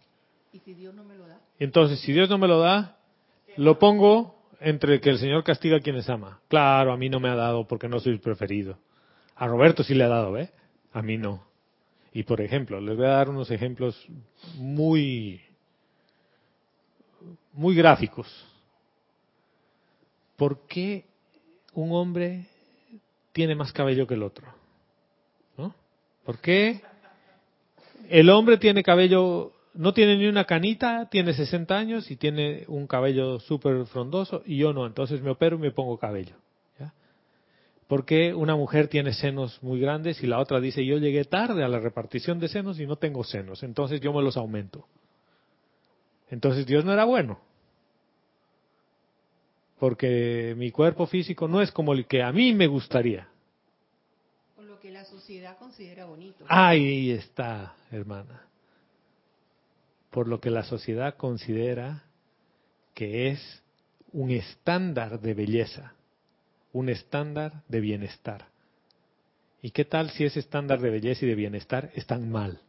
[0.52, 1.40] ¿Y si Dios no me lo da?
[1.58, 2.96] Entonces, si Dios no me lo da,
[3.56, 6.40] lo pongo entre que el Señor castiga a quienes ama.
[6.48, 8.78] Claro, a mí no me ha dado porque no soy preferido.
[9.34, 10.50] A Roberto sí le ha dado, ¿ve?
[10.92, 11.44] A mí no.
[12.12, 14.06] Y por ejemplo, les voy a dar unos ejemplos
[14.56, 15.40] muy,
[17.52, 18.26] muy gráficos.
[20.36, 21.04] ¿Por qué
[21.76, 22.46] un hombre
[23.36, 24.46] tiene más cabello que el otro.
[25.58, 25.74] ¿No?
[26.24, 26.80] ¿Por qué?
[28.08, 32.86] El hombre tiene cabello, no tiene ni una canita, tiene 60 años y tiene un
[32.86, 36.36] cabello súper frondoso y yo no, entonces me opero y me pongo cabello.
[36.78, 36.92] ¿ya?
[37.86, 41.64] ¿Por qué una mujer tiene senos muy grandes y la otra dice yo llegué tarde
[41.64, 44.86] a la repartición de senos y no tengo senos, entonces yo me los aumento?
[46.28, 47.38] Entonces Dios no era bueno
[49.78, 53.28] porque mi cuerpo físico no es como el que a mí me gustaría.
[54.54, 56.44] Por lo que la sociedad considera bonito.
[56.48, 58.45] Ahí está, hermana.
[60.16, 62.04] Por lo que la sociedad considera
[62.94, 63.62] que es
[64.12, 65.92] un estándar de belleza,
[66.72, 68.46] un estándar de bienestar.
[69.60, 72.62] ¿Y qué tal si ese estándar de belleza y de bienestar están mal?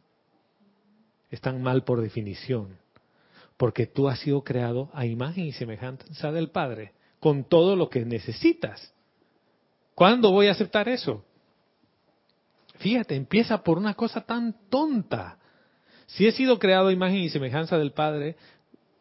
[1.30, 2.76] Están mal por definición,
[3.56, 8.04] porque tú has sido creado a imagen y semejanza del Padre con todo lo que
[8.04, 8.92] necesitas.
[9.94, 11.24] ¿Cuándo voy a aceptar eso?
[12.74, 15.38] Fíjate, empieza por una cosa tan tonta.
[16.08, 18.36] Si he sido creado a imagen y semejanza del Padre,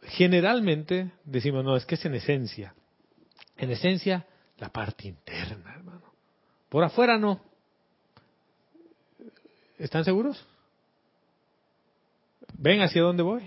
[0.04, 2.74] generalmente decimos, no, es que es en esencia.
[3.58, 4.26] En esencia,
[4.58, 6.04] la parte interna, hermano.
[6.70, 7.41] Por afuera no.
[9.80, 10.43] ¿Están seguros?
[12.58, 13.43] ¿Ven hacia dónde voy?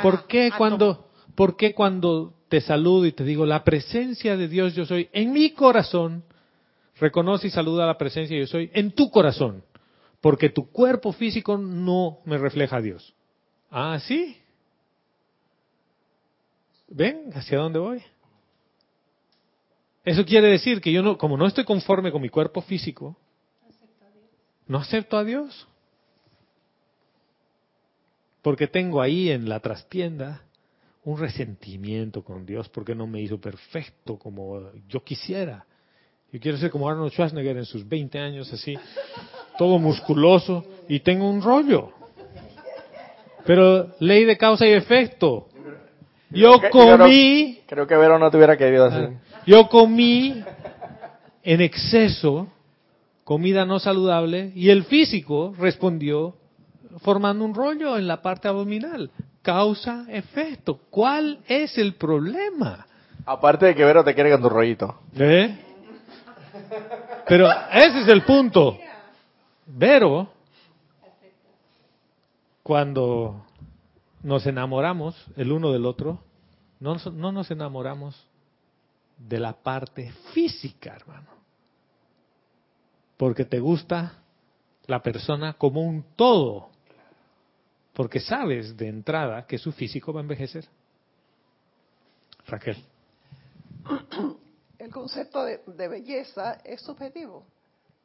[0.00, 4.74] ¿Por qué cuando, por qué cuando te saludo y te digo, la presencia de Dios
[4.74, 6.22] yo soy en mi corazón,
[7.00, 9.64] reconoce y saluda la presencia yo soy en tu corazón,
[10.22, 13.14] porque tu cuerpo físico no me refleja a Dios.
[13.70, 14.38] Ah, sí.
[16.88, 18.02] ¿Ven hacia dónde voy?
[20.04, 23.16] Eso quiere decir que yo no, como no estoy conforme con mi cuerpo físico,
[24.68, 25.66] no acepto a Dios.
[28.42, 30.42] Porque tengo ahí en la trastienda
[31.04, 35.66] un resentimiento con Dios porque no me hizo perfecto como yo quisiera.
[36.30, 38.76] Yo quiero ser como Arnold Schwarzenegger en sus 20 años así,
[39.62, 41.90] todo musculoso y tengo un rollo.
[43.46, 45.46] Pero ley de causa y efecto.
[46.30, 47.60] Yo comí...
[47.68, 49.14] Creo, que Vero no te hubiera querido así.
[49.46, 50.42] Yo comí
[51.44, 52.48] en exceso
[53.22, 56.34] comida no saludable y el físico respondió
[57.02, 60.80] formando un rollo en la parte abdominal causa, efecto.
[60.90, 62.84] ¿Cuál es el problema?
[63.24, 65.02] Aparte de que Vero te quiere con tu rollito.
[65.16, 65.56] ¿Eh?
[67.28, 68.76] Pero ese es el punto.
[69.66, 70.28] Vero,
[72.62, 73.44] cuando
[74.22, 76.20] nos enamoramos el uno del otro,
[76.80, 78.28] no, no nos enamoramos
[79.18, 81.28] de la parte física, hermano.
[83.16, 84.22] Porque te gusta
[84.86, 86.72] la persona como un todo
[87.92, 90.66] porque sabes de entrada que su físico va a envejecer.
[92.46, 92.76] Raquel.
[94.78, 97.44] El concepto de, belleza es subjetivo.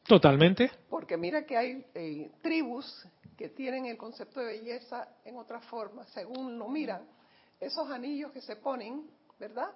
[0.08, 0.72] Totalmente.
[0.90, 3.06] Porque mira que hay eh, tribus
[3.38, 7.06] que tienen el concepto de belleza en otra forma, según lo miran.
[7.60, 9.70] esos anillos que se ponen, ¿verdad?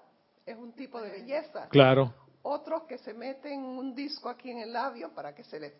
[0.45, 1.67] Es un tipo de belleza.
[1.69, 2.13] Claro.
[2.43, 5.73] Otros que se meten un disco aquí en el labio para que se les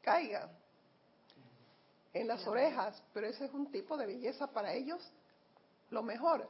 [0.00, 0.48] caiga
[2.12, 5.12] en las orejas, pero ese es un tipo de belleza para ellos
[5.90, 6.48] lo mejor.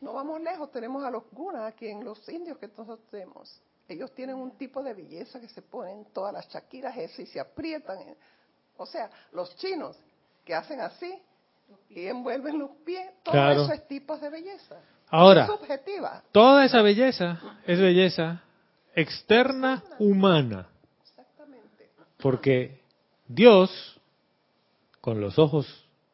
[0.00, 3.62] No vamos lejos, tenemos a los gunas aquí en los indios que nosotros tenemos.
[3.90, 7.40] Ellos tienen un tipo de belleza que se ponen todas las chaquiras esas y se
[7.40, 7.98] aprietan.
[8.76, 9.96] O sea, los chinos
[10.44, 11.12] que hacen así
[11.88, 13.62] y envuelven los pies, todo Claro.
[13.64, 14.76] eso es tipos de belleza.
[15.08, 16.22] Ahora, subjetiva.
[16.32, 18.42] toda esa belleza es belleza
[18.94, 20.68] externa humana.
[21.02, 21.90] Exactamente.
[22.18, 22.80] Porque
[23.26, 24.00] Dios,
[25.00, 25.66] con los ojos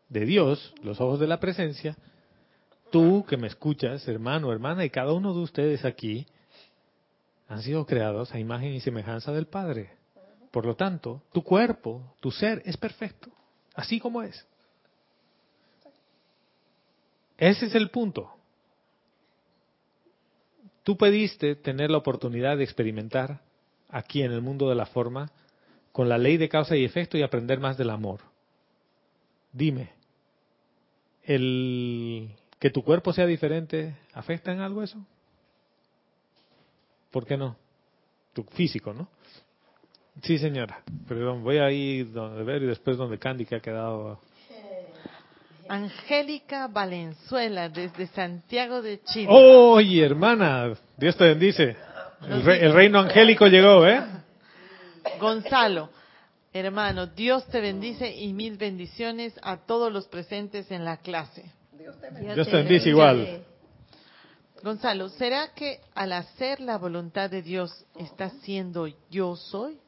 [0.08, 1.96] de Dios, los ojos de la presencia,
[2.90, 6.26] tú que me escuchas, hermano, hermana, y cada uno de ustedes aquí,
[7.48, 9.90] han sido creados a imagen y semejanza del Padre.
[10.50, 13.30] Por lo tanto, tu cuerpo, tu ser es perfecto,
[13.74, 14.46] así como es.
[17.38, 18.32] Ese es el punto.
[20.82, 23.40] Tú pediste tener la oportunidad de experimentar
[23.88, 25.30] aquí en el mundo de la forma
[25.92, 28.20] con la ley de causa y efecto y aprender más del amor.
[29.52, 29.90] Dime,
[31.24, 34.98] ¿el que tu cuerpo sea diferente afecta en algo eso?
[37.10, 37.56] ¿Por qué no?
[38.32, 39.08] Tu físico, ¿no?
[40.22, 40.82] Sí, señora.
[41.08, 44.18] Perdón, voy a ir donde ver y después donde Candy que ha quedado.
[45.68, 49.26] Angélica Valenzuela, desde Santiago de Chile.
[49.30, 51.76] Oye, hermana, Dios te bendice.
[52.22, 54.00] El, re- el reino angélico llegó, ¿eh?
[55.20, 55.90] Gonzalo,
[56.52, 61.44] hermano, Dios te bendice y mil bendiciones a todos los presentes en la clase.
[61.72, 62.34] Dios te bendiga.
[62.34, 63.44] Dios te bendice igual.
[64.66, 69.78] Gonzalo, ¿será que al hacer la voluntad de Dios estás siendo yo soy?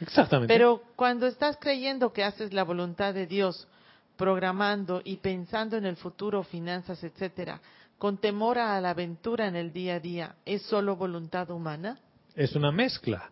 [0.00, 0.52] Exactamente.
[0.52, 3.68] Pero cuando estás creyendo que haces la voluntad de Dios,
[4.16, 7.60] programando y pensando en el futuro, finanzas, etcétera,
[7.96, 12.00] con temor a la aventura en el día a día, ¿es solo voluntad humana?
[12.34, 13.30] Es una mezcla.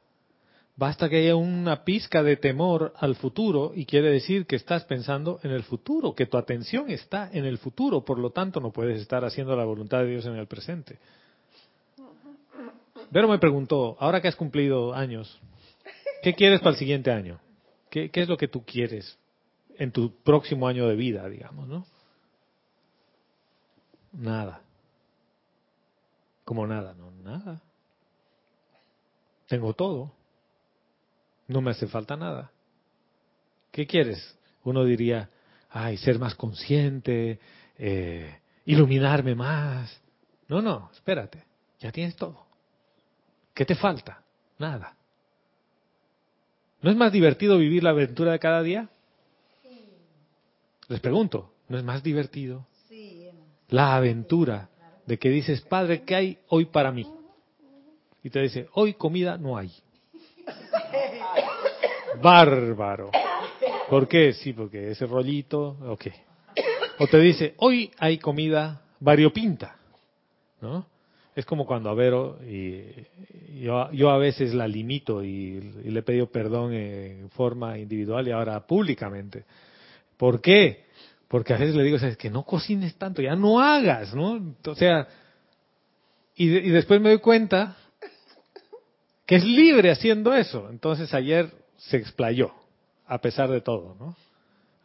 [0.74, 5.38] Basta que haya una pizca de temor al futuro y quiere decir que estás pensando
[5.42, 9.00] en el futuro, que tu atención está en el futuro, por lo tanto no puedes
[9.00, 10.98] estar haciendo la voluntad de Dios en el presente.
[13.10, 15.38] Vero me preguntó, ahora que has cumplido años,
[16.22, 17.38] ¿qué quieres para el siguiente año?
[17.90, 19.18] ¿Qué, qué es lo que tú quieres
[19.76, 21.84] en tu próximo año de vida, digamos, no?
[24.12, 24.62] Nada.
[26.44, 27.60] Como nada, no, nada.
[29.48, 30.12] Tengo todo.
[31.52, 32.50] No me hace falta nada.
[33.70, 34.38] ¿Qué quieres?
[34.64, 35.28] Uno diría,
[35.70, 37.38] ay, ser más consciente,
[37.78, 40.00] eh, iluminarme más.
[40.48, 41.44] No, no, espérate,
[41.78, 42.46] ya tienes todo.
[43.52, 44.22] ¿Qué te falta?
[44.58, 44.96] Nada.
[46.80, 48.88] ¿No es más divertido vivir la aventura de cada día?
[50.88, 52.66] Les pregunto, ¿no es más divertido
[53.68, 54.70] la aventura
[55.06, 57.06] de que dices, Padre, ¿qué hay hoy para mí?
[58.22, 59.72] Y te dice, hoy comida no hay.
[62.22, 63.10] Bárbaro.
[63.90, 64.32] ¿Por qué?
[64.32, 66.06] Sí, porque ese rollito, ok.
[66.98, 69.76] O te dice, hoy hay comida variopinta,
[70.60, 70.86] ¿no?
[71.34, 72.84] Es como cuando a Vero, y
[73.60, 78.30] yo, yo a veces la limito y, le he pedido perdón en forma individual y
[78.30, 79.44] ahora públicamente.
[80.16, 80.84] ¿Por qué?
[81.28, 84.54] Porque a veces le digo, es que no cocines tanto, ya no hagas, ¿no?
[84.66, 85.08] O sea,
[86.36, 87.76] y, y después me doy cuenta
[89.26, 90.68] que es libre haciendo eso.
[90.70, 92.52] Entonces ayer se explayó,
[93.06, 94.16] a pesar de todo, ¿no?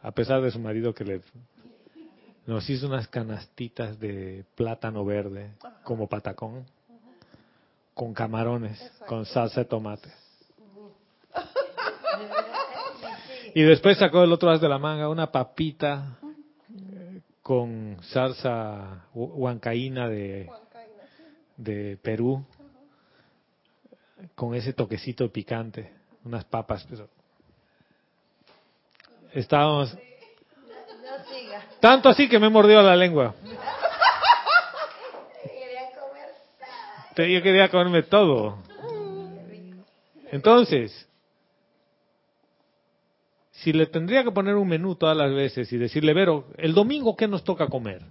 [0.02, 1.20] A pesar de su marido que le
[2.46, 5.50] nos hizo unas canastitas de plátano verde
[5.84, 6.64] como patacón,
[7.94, 10.08] con camarones, con salsa de tomate.
[13.54, 16.18] Y después sacó el otro as de la manga una papita
[16.70, 20.48] eh, con salsa hu- huancaína de,
[21.56, 22.44] de Perú,
[24.34, 25.92] con ese toquecito picante,
[26.28, 27.08] unas papas, pero
[29.32, 29.96] estábamos
[31.80, 33.34] tanto así que me mordió la lengua.
[37.16, 38.58] Yo quería comerme todo.
[40.30, 41.08] Entonces,
[43.50, 47.16] si le tendría que poner un menú todas las veces y decirle, Vero, el domingo,
[47.16, 48.02] ¿qué nos toca comer?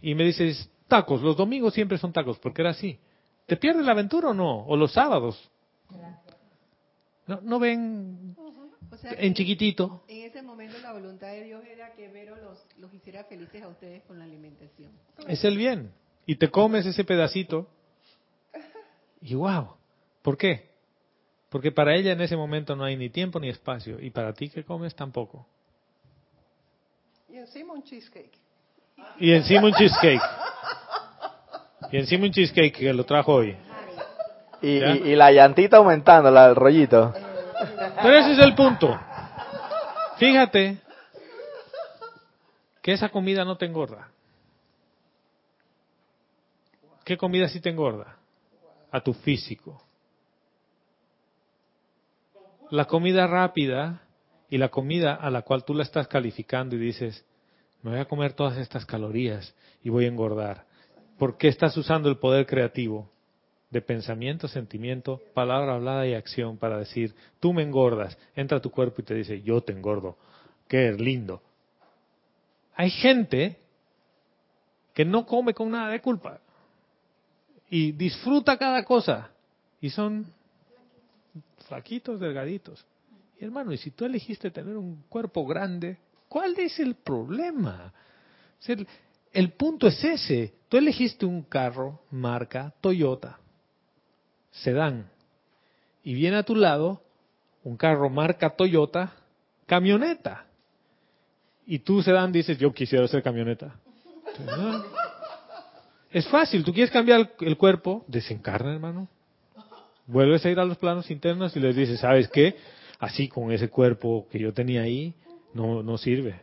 [0.00, 2.98] Y me dices, tacos, los domingos siempre son tacos, porque era así.
[3.44, 4.64] ¿Te pierdes la aventura o no?
[4.66, 5.50] ¿O los sábados?
[7.26, 8.36] ¿No, no ven
[8.90, 10.04] O sea, en chiquitito?
[10.08, 13.68] En ese momento la voluntad de Dios era que Vero los, los hiciera felices a
[13.68, 14.92] ustedes con la alimentación.
[15.26, 15.92] Es el bien.
[16.26, 17.68] Y te comes ese pedacito.
[19.20, 19.74] Y wow.
[20.22, 20.70] ¿Por qué?
[21.48, 24.00] Porque para ella en ese momento no hay ni tiempo ni espacio.
[24.00, 25.46] Y para ti que comes tampoco.
[27.28, 28.38] Y encima un cheesecake.
[29.18, 30.22] Y encima un cheesecake.
[31.90, 33.56] Y encima un cheesecake que lo trajo hoy.
[34.64, 37.12] Y, y, y la llantita aumentando, la del rollito.
[38.02, 38.98] Pero ese es el punto.
[40.16, 40.78] Fíjate
[42.80, 44.08] que esa comida no te engorda.
[47.04, 48.16] ¿Qué comida sí te engorda?
[48.90, 49.82] A tu físico.
[52.70, 54.00] La comida rápida
[54.48, 57.24] y la comida a la cual tú la estás calificando y dices,
[57.82, 60.64] me voy a comer todas estas calorías y voy a engordar.
[61.18, 63.10] ¿Por qué estás usando el poder creativo
[63.74, 68.70] de pensamiento, sentimiento, palabra hablada y acción para decir, tú me engordas, entra a tu
[68.70, 70.16] cuerpo y te dice, yo te engordo,
[70.68, 71.42] qué lindo.
[72.76, 73.58] Hay gente
[74.94, 76.38] que no come con nada de culpa
[77.68, 79.32] y disfruta cada cosa
[79.80, 80.24] y son
[81.66, 82.86] flaquitos, delgaditos.
[83.40, 85.98] Y hermano, y si tú elegiste tener un cuerpo grande,
[86.28, 87.92] ¿cuál es el problema?
[88.68, 88.86] el,
[89.32, 90.54] el punto es ese.
[90.68, 93.40] Tú elegiste un carro marca Toyota,
[94.54, 95.10] sedán,
[96.02, 97.02] y viene a tu lado
[97.62, 99.12] un carro marca Toyota,
[99.66, 100.46] camioneta.
[101.66, 103.74] Y tú, sedán, dices, yo quisiera ser camioneta.
[106.10, 109.08] Es fácil, tú quieres cambiar el cuerpo, desencarna, hermano.
[110.06, 112.56] Vuelves a ir a los planos internos y les dices, ¿sabes qué?
[112.98, 115.14] Así con ese cuerpo que yo tenía ahí,
[115.54, 116.42] no, no sirve.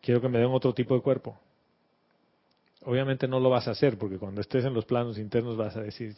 [0.00, 1.38] Quiero que me den otro tipo de cuerpo.
[2.86, 5.80] Obviamente no lo vas a hacer porque cuando estés en los planos internos vas a
[5.80, 6.14] decir,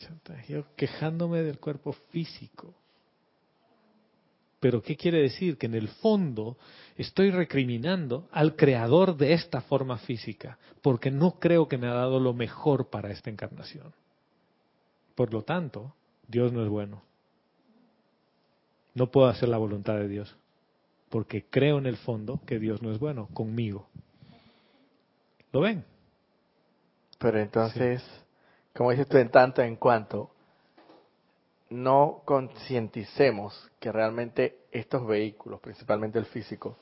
[0.49, 2.75] yo quejándome del cuerpo físico.
[4.59, 5.59] Pero ¿qué quiere decir?
[5.59, 6.57] Que en el fondo
[6.97, 12.19] estoy recriminando al creador de esta forma física porque no creo que me ha dado
[12.19, 13.93] lo mejor para esta encarnación.
[15.15, 15.95] Por lo tanto,
[16.27, 17.03] Dios no es bueno.
[18.95, 20.37] No puedo hacer la voluntad de Dios
[21.11, 23.89] porque creo en el fondo que Dios no es bueno conmigo.
[25.53, 25.85] ¿Lo ven?
[27.19, 28.03] Pero entonces,
[28.75, 30.31] como dices tú, en tanto en cuanto
[31.71, 36.77] no concienticemos que realmente estos vehículos, principalmente el físico,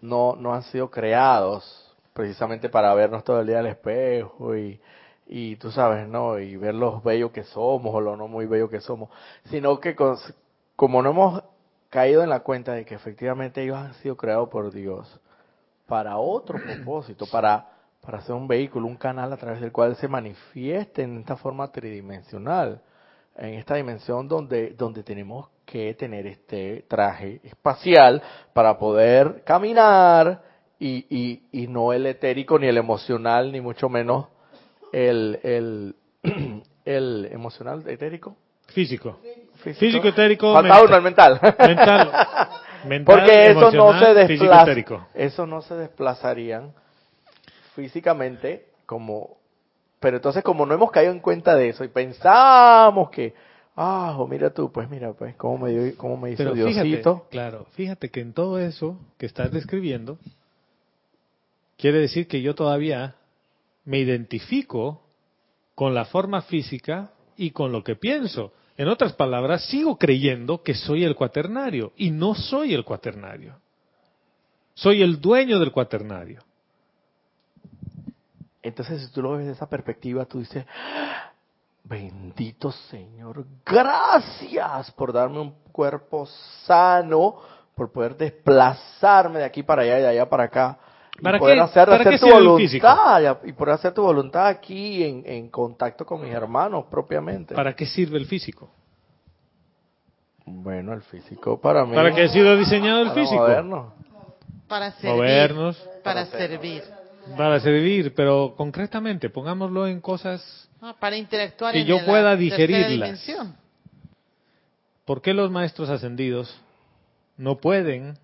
[0.00, 4.80] no, no han sido creados precisamente para vernos todo el día al espejo y,
[5.26, 6.38] y tú sabes, ¿no?
[6.38, 9.08] Y ver los bellos que somos o lo no muy bellos que somos,
[9.46, 9.96] sino que
[10.76, 11.42] como no hemos
[11.88, 15.20] caído en la cuenta de que efectivamente ellos han sido creados por Dios
[15.86, 17.73] para otro propósito, para
[18.04, 21.70] para ser un vehículo, un canal a través del cual se manifieste en esta forma
[21.72, 22.80] tridimensional,
[23.36, 30.42] en esta dimensión donde, donde tenemos que tener este traje espacial para poder caminar
[30.78, 34.26] y, y, y no el etérico ni el emocional, ni mucho menos
[34.92, 35.94] el, el,
[36.84, 38.36] el emocional etérico.
[38.68, 39.18] Físico.
[39.78, 40.52] Físico, etérico.
[40.52, 41.40] Falta uno, el mental.
[41.58, 42.12] Mental.
[42.86, 44.74] mental Porque eso no se desplaza.
[45.14, 46.72] Eso no se desplazarían
[47.74, 49.38] físicamente como
[50.00, 53.34] pero entonces como no hemos caído en cuenta de eso y pensamos que
[53.76, 56.82] ah oh, mira tú pues mira pues cómo me dio, cómo me hizo Pero Diosito
[56.82, 60.18] fíjate, claro, fíjate que en todo eso que estás describiendo
[61.76, 63.16] quiere decir que yo todavía
[63.84, 65.02] me identifico
[65.74, 68.52] con la forma física y con lo que pienso.
[68.76, 73.56] En otras palabras, sigo creyendo que soy el cuaternario y no soy el cuaternario.
[74.74, 76.42] Soy el dueño del cuaternario.
[78.64, 80.64] Entonces, si tú lo ves desde esa perspectiva, tú dices,
[81.84, 86.26] bendito Señor, gracias por darme un cuerpo
[86.64, 87.36] sano,
[87.74, 90.78] por poder desplazarme de aquí para allá y de allá para acá.
[91.18, 94.46] Y ¿Para poder qué- hacer, para hacer qué tu voluntad y poder hacer tu voluntad
[94.46, 97.54] aquí en, en contacto con mis hermanos propiamente.
[97.54, 98.70] ¿Para qué sirve el físico?
[100.46, 101.94] Bueno, el físico para mí.
[101.94, 103.40] ¿Para qué ha sido diseñado el para físico?
[103.42, 103.92] movernos.
[104.68, 105.14] Para servir.
[105.14, 106.82] Movernos, Para servir.
[107.36, 112.90] Para servir, pero concretamente, pongámoslo en cosas Ah, para interactuar Que en yo pueda digerirlas.
[112.90, 113.56] dimensión.
[115.06, 116.54] ¿Por qué los maestros ascendidos
[117.38, 118.18] no pueden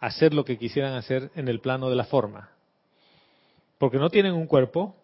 [0.00, 2.50] hacer lo que quisieran hacer en el plano de la forma?
[3.78, 4.96] Porque no tienen un cuerpo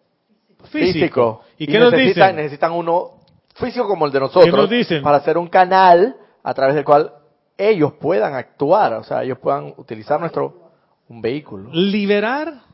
[0.65, 1.43] físico.
[1.57, 2.35] ¿Y, qué nos necesitan, dicen?
[2.35, 3.11] necesitan uno
[3.55, 5.01] físico como el de nosotros nos dicen?
[5.01, 7.13] para hacer un canal a través del cual
[7.57, 10.71] ellos puedan actuar, o sea, ellos puedan utilizar nuestro
[11.07, 11.69] un vehículo.
[11.71, 12.70] Liberar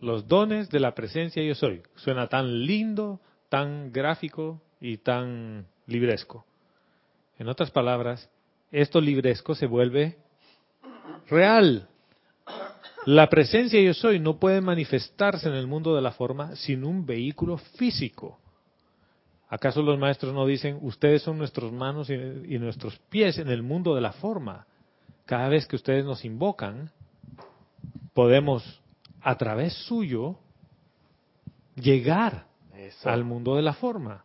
[0.00, 1.82] los dones de la presencia yo soy.
[1.96, 6.44] Suena tan lindo, tan gráfico y tan libresco.
[7.38, 8.28] En otras palabras,
[8.72, 10.16] esto libresco se vuelve
[11.28, 11.88] real.
[13.06, 17.06] La presencia yo soy no puede manifestarse en el mundo de la forma sin un
[17.06, 18.38] vehículo físico.
[19.48, 23.62] ¿Acaso los maestros no dicen, ustedes son nuestras manos y, y nuestros pies en el
[23.62, 24.66] mundo de la forma?
[25.26, 26.92] Cada vez que ustedes nos invocan,
[28.14, 28.80] podemos
[29.22, 30.38] a través suyo
[31.74, 32.46] llegar
[33.04, 34.24] al mundo de la forma.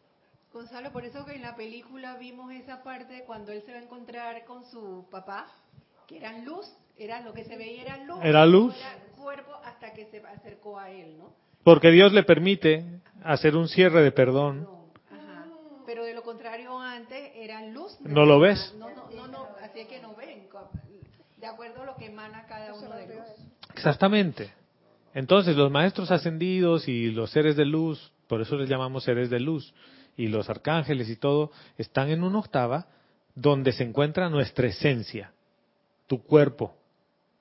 [0.54, 3.84] Gonzalo, por eso que en la película vimos esa parte cuando él se va a
[3.84, 5.48] encontrar con su papá,
[6.08, 6.66] que eran luz,
[6.98, 8.20] era lo que se veía era luz.
[8.24, 8.74] Era luz.
[9.18, 11.34] cuerpo hasta que se acercó a él, ¿no?
[11.64, 12.86] Porque Dios le permite
[13.24, 14.68] hacer un cierre de perdón.
[15.12, 15.46] Ajá.
[15.86, 17.98] Pero de lo contrario antes eran luz.
[18.02, 18.74] ¿No lo ves?
[18.78, 20.48] No, no, no, no, así es que no ven,
[21.38, 23.28] de acuerdo a lo que emana cada uno de ellos.
[23.74, 24.54] Exactamente.
[25.16, 29.40] Entonces los maestros ascendidos y los seres de luz, por eso les llamamos seres de
[29.40, 29.74] luz,
[30.18, 32.88] y los arcángeles y todo, están en una octava
[33.34, 35.32] donde se encuentra nuestra esencia,
[36.06, 36.76] tu cuerpo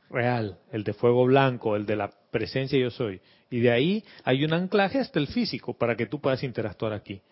[0.08, 3.20] real, el de fuego blanco, el de la presencia yo soy.
[3.50, 7.22] Y de ahí hay un anclaje hasta el físico para que tú puedas interactuar aquí.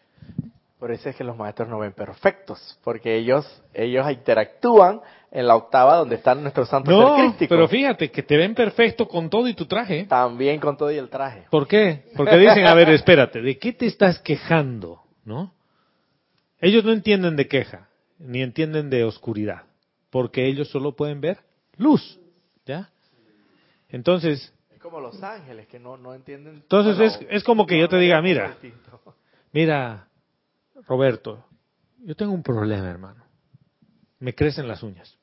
[0.83, 5.55] Por eso es que los maestros no ven perfectos, porque ellos ellos interactúan en la
[5.55, 9.55] octava donde están nuestros santos no, pero fíjate que te ven perfecto con todo y
[9.55, 10.07] tu traje.
[10.07, 11.45] También con todo y el traje.
[11.53, 12.07] ¿Por qué?
[12.17, 15.03] Porque dicen, a ver, espérate, ¿de qué te estás quejando?
[15.25, 15.55] ¿No?
[16.59, 17.87] Ellos no entienden de queja,
[18.19, 19.63] ni entienden de oscuridad,
[20.11, 21.39] porque ellos solo pueden ver
[21.77, 22.19] luz,
[22.67, 22.91] ¿ya?
[23.89, 24.53] Entonces...
[24.75, 26.55] Es como los ángeles que no, no entienden...
[26.55, 28.57] Entonces es, es como que yo te diga, mira,
[29.53, 30.09] mira,
[30.87, 31.45] Roberto,
[32.05, 33.25] yo tengo un problema, hermano.
[34.19, 35.19] Me crecen las uñas.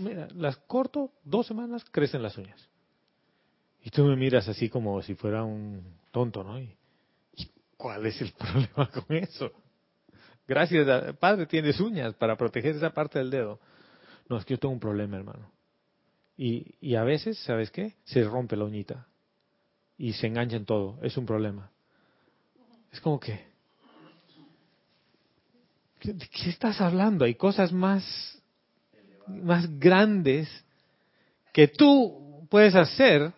[0.00, 2.68] mira, las corto, dos semanas, crecen las uñas.
[3.82, 6.60] Y tú me miras así como si fuera un tonto, ¿no?
[6.60, 6.76] ¿Y,
[7.76, 9.52] cuál es el problema con eso?
[10.46, 13.60] Gracias, padre, tienes uñas para proteger esa parte del dedo.
[14.28, 15.50] No, es que yo tengo un problema, hermano.
[16.36, 17.96] Y, y a veces, ¿sabes qué?
[18.04, 19.06] Se rompe la uñita.
[19.96, 20.98] Y se engancha en todo.
[21.02, 21.70] Es un problema.
[22.92, 23.48] Es como que,
[26.02, 27.24] ¿De qué estás hablando?
[27.24, 28.42] Hay cosas más,
[29.26, 30.48] más grandes
[31.52, 33.32] que tú puedes hacer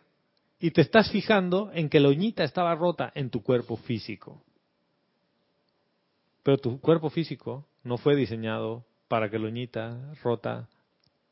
[0.59, 4.43] y te estás fijando en que la uñita estaba rota en tu cuerpo físico.
[6.43, 10.69] Pero tu cuerpo físico no fue diseñado para que la uñita rota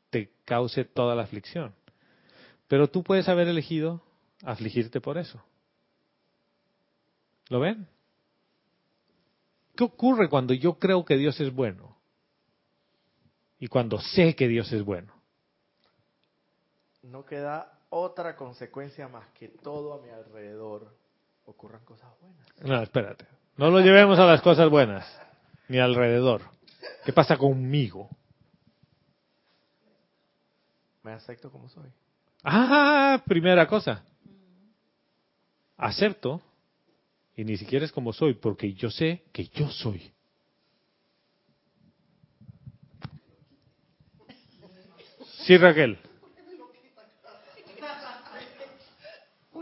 [0.09, 1.73] te cause toda la aflicción.
[2.67, 4.01] Pero tú puedes haber elegido
[4.43, 5.41] afligirte por eso.
[7.49, 7.87] ¿Lo ven?
[9.79, 11.95] ¿Qué ocurre cuando yo creo que Dios es bueno?
[13.59, 15.13] Y cuando sé que Dios es bueno.
[17.01, 20.93] No queda otra consecuencia más que todo a mi alrededor
[21.45, 22.45] ocurran cosas buenas.
[22.61, 23.25] No, espérate.
[23.55, 25.07] No lo llevemos a las cosas buenas,
[25.69, 26.41] ni alrededor.
[27.05, 28.09] ¿Qué pasa conmigo?
[31.03, 31.89] Me acepto como soy.
[32.43, 34.03] Ah, primera cosa.
[35.77, 36.41] Acepto
[37.39, 40.11] y ni siquiera es como soy, porque yo sé que yo soy.
[45.45, 45.97] Sí, Raquel.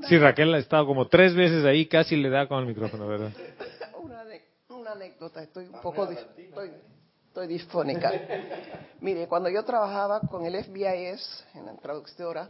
[0.08, 3.32] Sí, Raquel ha estado como tres veces ahí, casi le da con el micrófono, ¿verdad?
[4.70, 6.72] Una, anécdota, estoy un poco estoy,
[7.28, 8.12] estoy disfónica.
[9.02, 12.50] Mire, cuando yo trabajaba con el FBIS en la traductora,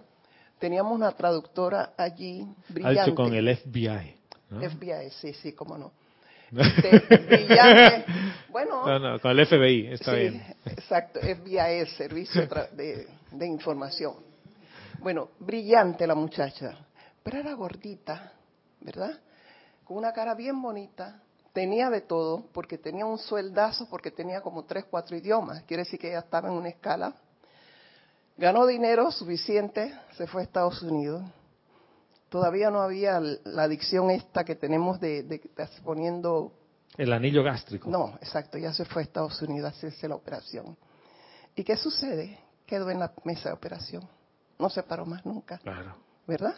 [0.57, 3.13] teníamos una traductora allí brillante.
[3.13, 4.16] con el FBI.
[4.49, 5.91] FBI, sí, sí, cómo no.
[6.49, 8.05] Este, brillante.
[8.49, 9.19] Bueno.
[9.21, 10.41] con el FBI, está bien.
[10.65, 14.15] Exacto, FBI, Servicio de, de Información.
[14.99, 16.77] Bueno, brillante la muchacha,
[17.21, 18.31] pero era gordita,
[18.79, 19.19] ¿verdad?
[19.83, 21.21] Con una cara bien bonita,
[21.53, 25.63] tenía de todo, porque tenía un sueldazo, porque tenía como tres, cuatro idiomas.
[25.63, 27.13] Quiere decir que ella estaba en una escala.
[28.37, 31.23] Ganó dinero suficiente, se fue a Estados Unidos
[32.30, 35.41] todavía no había la adicción esta que tenemos de, de,
[35.84, 36.53] poniendo...
[36.97, 37.89] El anillo gástrico.
[37.89, 40.78] No, exacto, ya se fue a Estados Unidos a hacerse la operación.
[41.55, 42.39] ¿Y qué sucede?
[42.65, 44.07] Quedó en la mesa de operación.
[44.59, 45.57] No se paró más nunca.
[45.59, 45.95] Claro.
[46.25, 46.55] ¿Verdad?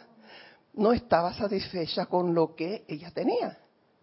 [0.74, 3.58] No estaba satisfecha con lo que ella tenía.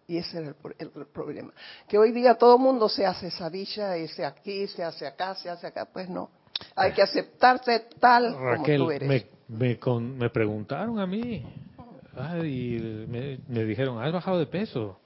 [0.06, 1.52] Y ese era el, problema.
[1.86, 5.34] Que hoy día todo el mundo se hace esa villa, se aquí, se hace acá,
[5.34, 5.84] se hace acá.
[5.84, 6.30] Pues no.
[6.74, 9.08] Hay que aceptarse tal como tú eres.
[9.08, 11.44] Me, me preguntaron a mí
[12.44, 14.98] y me, dijeron, ¿has bajado de peso?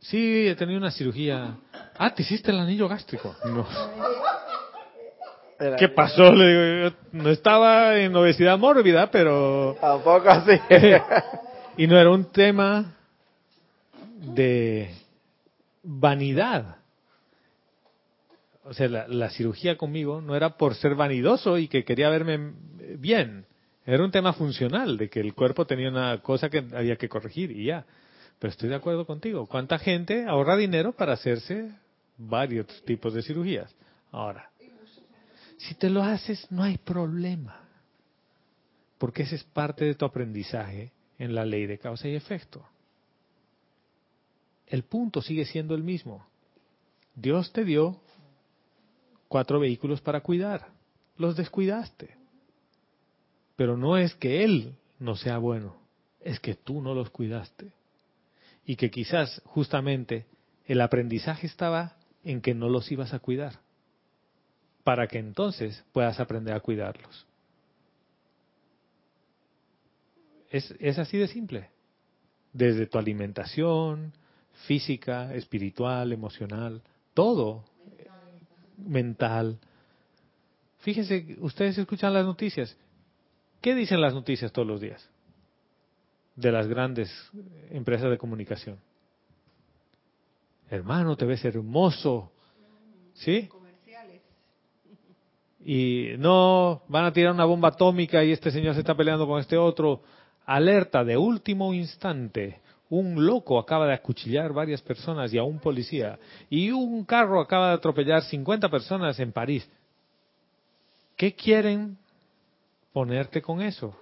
[0.00, 1.56] Sí, he tenido una cirugía.
[1.96, 3.34] Ah, ¿te hiciste el anillo gástrico?
[3.44, 3.66] No.
[5.78, 6.32] ¿Qué pasó?
[6.32, 9.76] Le digo, no estaba en obesidad mórbida, pero...
[9.80, 10.52] Tampoco así.
[11.76, 12.96] y no era un tema
[14.18, 14.90] de
[15.84, 16.76] vanidad.
[18.64, 22.52] O sea, la, cirugía conmigo no era por ser vanidoso y que quería verme
[22.98, 23.46] bien.
[23.84, 27.50] Era un tema funcional, de que el cuerpo tenía una cosa que había que corregir
[27.50, 27.84] y ya.
[28.38, 29.46] Pero estoy de acuerdo contigo.
[29.46, 31.70] ¿Cuánta gente ahorra dinero para hacerse
[32.16, 33.74] varios tipos de cirugías?
[34.10, 34.50] Ahora,
[35.58, 37.60] si te lo haces, no hay problema.
[38.98, 42.64] Porque ese es parte de tu aprendizaje en la ley de causa y efecto.
[44.66, 46.26] el punto sigue siendo el mismo.
[47.14, 48.00] Dios te dio
[49.28, 50.68] cuatro vehículos para cuidar.
[51.18, 52.21] Los descuidaste.
[53.56, 55.76] Pero no es que Él no sea bueno,
[56.20, 57.72] es que tú no los cuidaste.
[58.64, 60.26] Y que quizás justamente
[60.66, 63.58] el aprendizaje estaba en que no los ibas a cuidar,
[64.84, 67.26] para que entonces puedas aprender a cuidarlos.
[70.50, 71.70] Es, es así de simple.
[72.52, 74.12] Desde tu alimentación,
[74.66, 76.82] física, espiritual, emocional,
[77.14, 77.64] todo,
[78.76, 79.58] mental.
[80.80, 82.76] Fíjense, ustedes escuchan las noticias.
[83.62, 85.08] ¿Qué dicen las noticias todos los días?
[86.34, 87.08] De las grandes
[87.70, 88.78] empresas de comunicación.
[90.68, 92.32] Hermano, te ves hermoso.
[93.14, 93.48] ¿Sí?
[95.64, 99.38] Y no, van a tirar una bomba atómica y este señor se está peleando con
[99.38, 100.02] este otro.
[100.44, 102.60] Alerta de último instante.
[102.90, 106.18] Un loco acaba de acuchillar varias personas y a un policía.
[106.50, 109.70] Y un carro acaba de atropellar 50 personas en París.
[111.16, 111.96] ¿Qué quieren
[112.92, 113.96] ponerte con eso?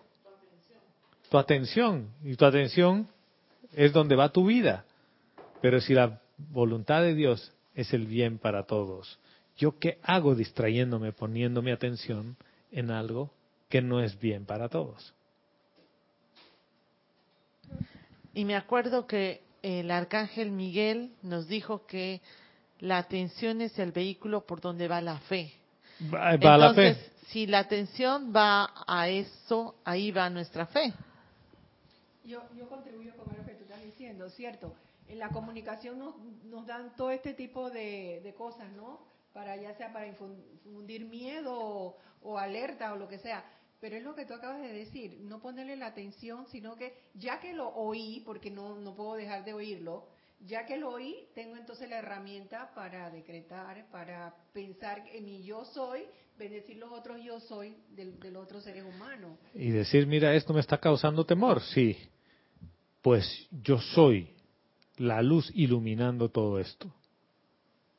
[1.28, 2.08] Tu atención.
[2.24, 3.08] Y tu atención
[3.72, 4.84] es donde va tu vida.
[5.60, 9.18] Pero si la voluntad de Dios es el bien para todos,
[9.56, 12.36] ¿yo qué hago distrayéndome, poniendo mi atención
[12.72, 13.30] en algo
[13.68, 15.14] que no es bien para todos?
[18.34, 22.20] Y me acuerdo que el arcángel Miguel nos dijo que
[22.78, 25.52] la atención es el vehículo por donde va la fe.
[26.12, 26.96] Va, va la fe.
[27.30, 30.92] Si la atención va a eso, ahí va nuestra fe.
[32.24, 34.74] Yo, yo contribuyo con lo que tú estás diciendo, ¿cierto?
[35.08, 39.00] En la comunicación nos, nos dan todo este tipo de, cosas, ¿no?
[39.32, 43.44] Para ya sea para infundir miedo o, o alerta o lo que sea
[43.80, 47.40] pero es lo que tú acabas de decir, no ponerle la atención, sino que ya
[47.40, 50.06] que lo oí, porque no, no puedo dejar de oírlo,
[50.46, 55.64] ya que lo oí, tengo entonces la herramienta para decretar, para pensar en mi yo
[55.64, 56.06] soy,
[56.40, 59.36] bendecir los otros yo soy del, otro seres humano.
[59.54, 61.96] Y decir, mira, esto me está causando temor, sí.
[63.02, 64.30] Pues yo soy
[64.96, 66.92] la luz iluminando todo esto.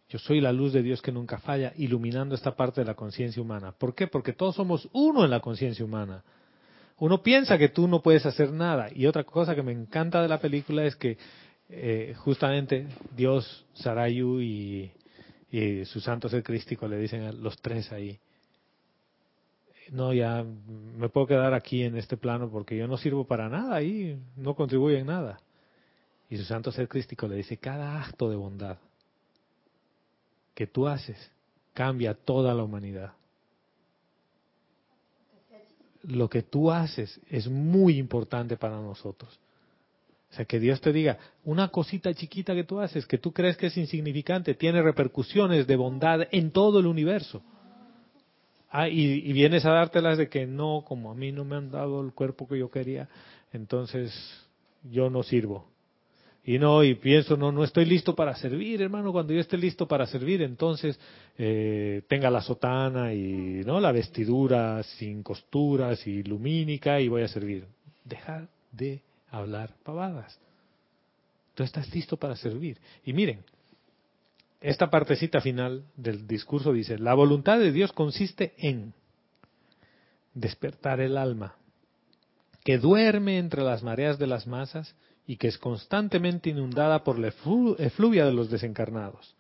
[0.10, 3.42] Yo soy la luz de Dios que nunca falla, iluminando esta parte de la conciencia
[3.42, 3.72] humana.
[3.72, 4.08] ¿Por qué?
[4.08, 6.24] Porque todos somos uno en la conciencia humana.
[6.98, 8.90] Uno piensa que tú no puedes hacer nada.
[8.94, 11.18] Y otra cosa que me encanta de la película es que
[11.70, 14.92] eh, justamente Dios, Sarayu y,
[15.52, 18.20] y su santo ser crístico le dicen a los tres ahí,
[19.92, 20.44] no, ya
[20.98, 24.56] me puedo quedar aquí en este plano porque yo no sirvo para nada y no
[24.56, 25.40] contribuyo en nada.
[26.30, 28.78] Y su santo ser crístico le dice, cada acto de bondad
[30.54, 31.32] que tú haces
[31.74, 33.12] cambia toda la humanidad.
[36.04, 39.40] Lo que tú haces es muy importante para nosotros.
[40.32, 43.58] O sea, que Dios te diga, una cosita chiquita que tú haces, que tú crees
[43.58, 47.44] que es insignificante, tiene repercusiones de bondad en todo el universo.
[48.74, 52.02] Ah, y, vienes a dártelas de que no, como a mí no me han dado
[52.02, 53.10] el cuerpo que yo quería,
[53.52, 54.14] entonces
[54.90, 55.68] yo no sirvo.
[56.46, 59.12] Y no, y pienso, no, no estoy listo para servir, hermano.
[59.12, 60.98] Cuando yo esté listo para servir, entonces
[61.38, 67.28] eh, tenga la sotana y no la vestidura sin costuras y lumínica y voy a
[67.28, 67.66] servir.
[68.06, 70.40] Dejar de hablar pavadas.
[71.54, 72.78] Tú estás listo para servir.
[73.06, 73.44] Y miren,
[74.62, 78.94] esta partecita final del discurso dice, la voluntad de Dios consiste en
[80.36, 81.56] despertar el alma,
[82.64, 84.96] que duerme entre las mareas de las masas
[85.26, 89.36] y que es constantemente inundada por la efluvia de los desencarnados.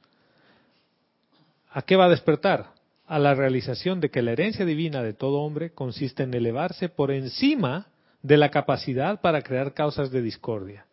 [1.69, 2.73] ¿A qué va a despertar?
[3.05, 7.11] A la realización de que la herencia divina de todo hombre consiste en elevarse por
[7.11, 7.87] encima
[8.23, 10.85] de la capacidad para crear causas de discordia.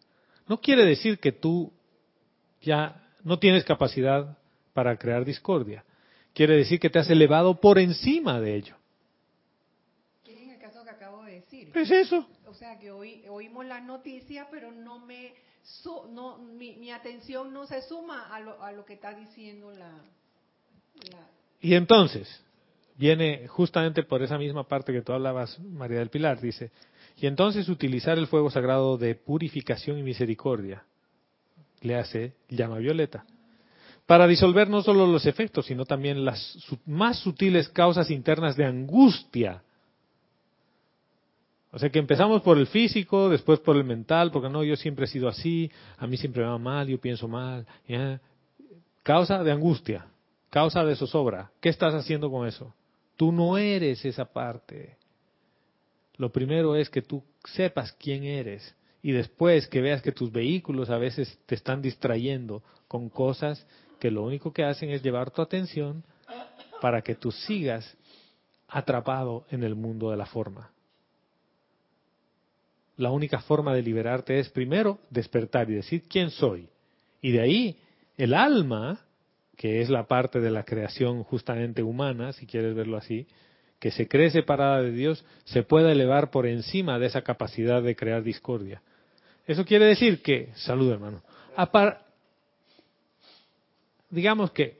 [0.46, 1.72] No quiere decir que tú
[2.60, 4.38] ya no tienes capacidad
[4.72, 5.84] para crear discordia.
[6.34, 8.76] Quiere decir que te has elevado por encima de ello.
[10.26, 11.70] en el caso que acabo de decir?
[11.74, 15.34] Es eso o sea, que oí, oímos la noticia, pero no me,
[16.10, 19.90] no, mi, atención no se suma a lo, a lo que está diciendo la,
[21.12, 21.28] la...
[21.60, 22.42] Y entonces,
[22.96, 26.70] viene justamente por esa misma parte que tú hablabas, María del Pilar, dice,
[27.16, 30.84] y entonces utilizar el fuego sagrado de purificación y misericordia,
[31.82, 33.24] le hace llama violeta,
[34.06, 39.62] para disolver no solo los efectos, sino también las más sutiles causas internas de angustia
[41.70, 45.04] o sea que empezamos por el físico, después por el mental, porque no, yo siempre
[45.04, 47.66] he sido así, a mí siempre me va mal, yo pienso mal.
[49.02, 50.06] Causa de angustia,
[50.50, 51.50] causa de zozobra.
[51.60, 52.74] ¿Qué estás haciendo con eso?
[53.16, 54.96] Tú no eres esa parte.
[56.16, 60.90] Lo primero es que tú sepas quién eres y después que veas que tus vehículos
[60.90, 63.66] a veces te están distrayendo con cosas
[64.00, 66.04] que lo único que hacen es llevar tu atención
[66.80, 67.96] para que tú sigas
[68.68, 70.70] atrapado en el mundo de la forma.
[72.96, 76.68] La única forma de liberarte es primero despertar y decir quién soy.
[77.22, 77.78] Y de ahí
[78.16, 79.06] el alma,
[79.56, 83.26] que es la parte de la creación justamente humana, si quieres verlo así,
[83.78, 87.94] que se cree separada de Dios, se puede elevar por encima de esa capacidad de
[87.94, 88.82] crear discordia.
[89.48, 91.22] Eso quiere decir que, salud hermano,
[94.10, 94.78] digamos que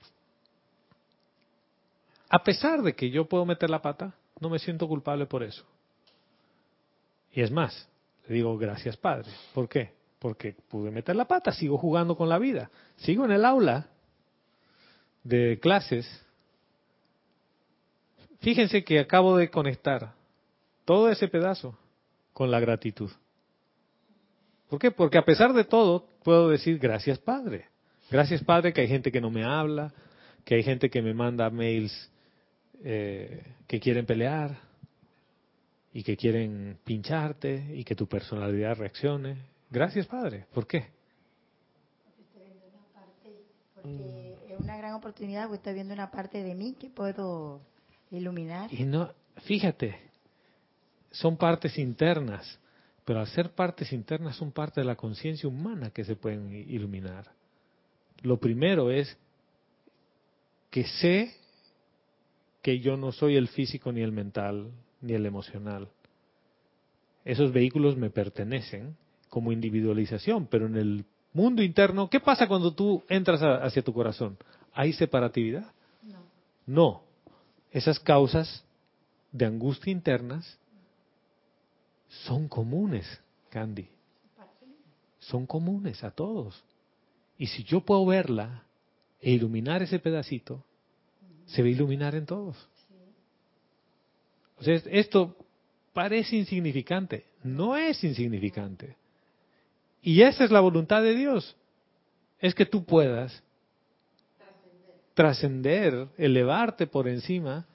[2.28, 5.64] a pesar de que yo puedo meter la pata, no me siento culpable por eso.
[7.32, 7.88] Y es más,
[8.28, 9.30] le digo gracias Padre.
[9.54, 9.94] ¿Por qué?
[10.18, 13.86] Porque pude meter la pata, sigo jugando con la vida, sigo en el aula
[15.24, 16.06] de clases.
[18.40, 20.12] Fíjense que acabo de conectar
[20.84, 21.74] todo ese pedazo
[22.34, 23.10] con la gratitud.
[24.68, 24.90] ¿Por qué?
[24.90, 27.66] Porque a pesar de todo, puedo decir gracias Padre.
[28.10, 29.92] Gracias Padre que hay gente que no me habla,
[30.44, 32.10] que hay gente que me manda mails
[32.84, 34.56] eh, que quieren pelear
[35.92, 39.36] y que quieren pincharte y que tu personalidad reaccione.
[39.70, 40.46] Gracias, Padre.
[40.54, 40.86] ¿Por qué?
[43.74, 47.60] Porque es una gran oportunidad, porque estoy viendo una parte de mí que puedo
[48.10, 48.72] iluminar.
[48.72, 49.10] Y no,
[49.44, 49.98] fíjate,
[51.10, 52.58] son partes internas,
[53.08, 57.32] pero al ser partes internas son parte de la conciencia humana que se pueden iluminar.
[58.20, 59.16] Lo primero es
[60.68, 61.32] que sé
[62.60, 65.88] que yo no soy el físico ni el mental ni el emocional.
[67.24, 68.94] Esos vehículos me pertenecen
[69.30, 74.36] como individualización, pero en el mundo interno, ¿qué pasa cuando tú entras hacia tu corazón?
[74.74, 75.72] ¿Hay separatividad?
[76.02, 76.18] No.
[76.66, 77.02] No.
[77.70, 78.66] Esas causas
[79.32, 80.58] de angustia internas
[82.08, 83.06] son comunes,
[83.50, 83.88] Candy.
[85.18, 86.62] Son comunes a todos.
[87.36, 88.64] Y si yo puedo verla
[89.20, 90.64] e iluminar ese pedacito,
[91.46, 92.56] se va a iluminar en todos.
[94.58, 95.36] O sea, esto
[95.92, 98.96] parece insignificante, no es insignificante.
[100.02, 101.56] Y esa es la voluntad de Dios,
[102.40, 103.42] es que tú puedas
[105.14, 107.66] trascender, elevarte por encima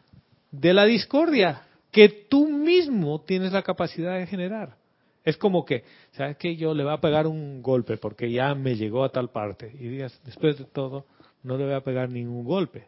[0.51, 1.63] de la discordia
[1.93, 4.75] que tú mismo tienes la capacidad de generar.
[5.23, 6.57] Es como que, ¿sabes qué?
[6.57, 9.71] Yo le voy a pegar un golpe porque ya me llegó a tal parte.
[9.79, 11.05] Y digas, después de todo,
[11.43, 12.87] no le voy a pegar ningún golpe.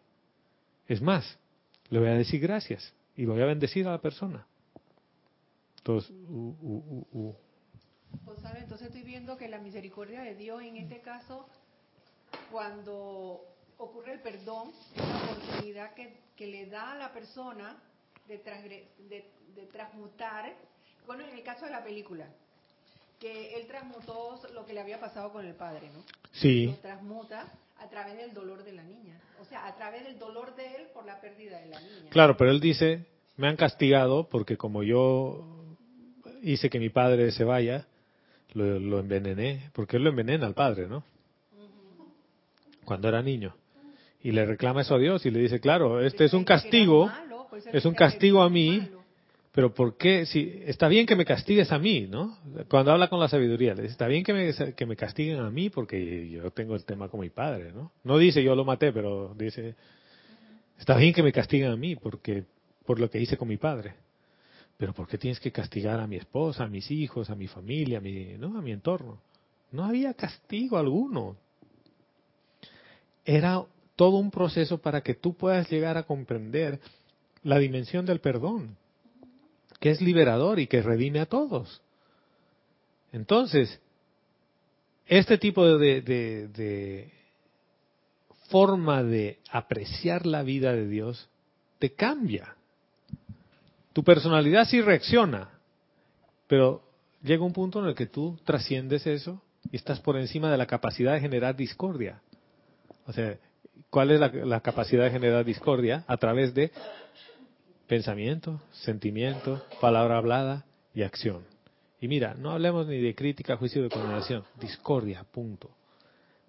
[0.87, 1.37] Es más,
[1.89, 4.47] le voy a decir gracias y voy a bendecir a la persona.
[5.77, 6.11] Entonces,
[8.25, 11.47] pues, entonces estoy viendo que la misericordia de Dios en este caso,
[12.51, 13.41] cuando
[13.77, 17.77] ocurre el perdón, es la oportunidad que, que le da a la persona
[18.27, 18.37] de,
[19.09, 20.53] de, de transmutar.
[21.05, 22.27] Bueno, en el caso de la película,
[23.19, 26.03] que él transmutó lo que le había pasado con el padre, ¿no?
[26.31, 26.67] Sí.
[26.67, 29.19] Lo transmuta a través del dolor de la niña.
[29.41, 32.09] O sea, a través del dolor de él por la pérdida de la niña.
[32.09, 33.05] Claro, pero él dice,
[33.37, 35.45] me han castigado porque como yo
[36.41, 37.85] hice que mi padre se vaya,
[38.53, 41.03] lo, envenené, porque él lo envenena al padre, ¿no?
[42.85, 43.55] Cuando era niño.
[44.21, 47.11] Y le reclama eso a Dios y le dice, claro, este es un castigo,
[47.71, 48.89] es un castigo a mí
[49.55, 50.25] pero ¿por qué?
[50.25, 52.37] Si, está bien que me castigues a mí, ¿no?
[52.67, 55.49] Cuando habla con la sabiduría, le dice, está bien que me, que me castiguen a
[55.49, 57.93] mí porque yo tengo el tema con mi padre, ¿no?
[58.03, 59.75] No dice yo lo maté, pero dice,
[60.77, 62.43] está bien que me castiguen a mí porque
[62.85, 63.93] por lo que hice con mi padre.
[64.75, 67.99] Pero ¿por qué tienes que castigar a mi esposa, a mis hijos, a mi familia,
[67.99, 68.57] a mi, ¿no?
[68.57, 69.21] a mi entorno?
[69.71, 71.37] No había castigo alguno.
[73.23, 73.63] Era
[73.95, 76.81] todo un proceso para que tú puedas llegar a comprender
[77.45, 78.75] la dimensión del perdón
[79.79, 81.81] que es liberador y que redime a todos.
[83.11, 83.79] Entonces,
[85.05, 87.11] este tipo de, de,
[88.49, 91.29] forma de apreciar la vida de Dios
[91.79, 92.55] te cambia.
[93.93, 95.49] Tu personalidad sí reacciona,
[96.47, 96.81] pero
[97.21, 99.41] llega un punto en el que tú trasciendes eso
[99.71, 102.21] y estás por encima de la capacidad de generar discordia.
[103.05, 103.37] O sea,
[103.89, 106.03] ¿cuál es la capacidad de generar discordia?
[106.07, 106.71] A través de
[107.87, 111.43] pensamiento, sentimiento, palabra hablada y acción.
[111.99, 115.69] Y mira, no hablemos ni de crítica, juicio de condenación, discordia, punto.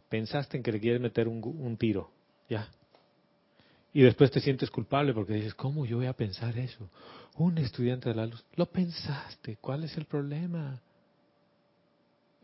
[0.08, 2.10] Pensaste en que le quieres meter un, tiro,
[2.48, 2.68] ya.
[3.92, 6.90] Y después te sientes culpable porque dices, ¿cómo yo voy a pensar eso?
[7.36, 10.80] Un estudiante de la luz, lo pensaste, ¿cuál es el problema?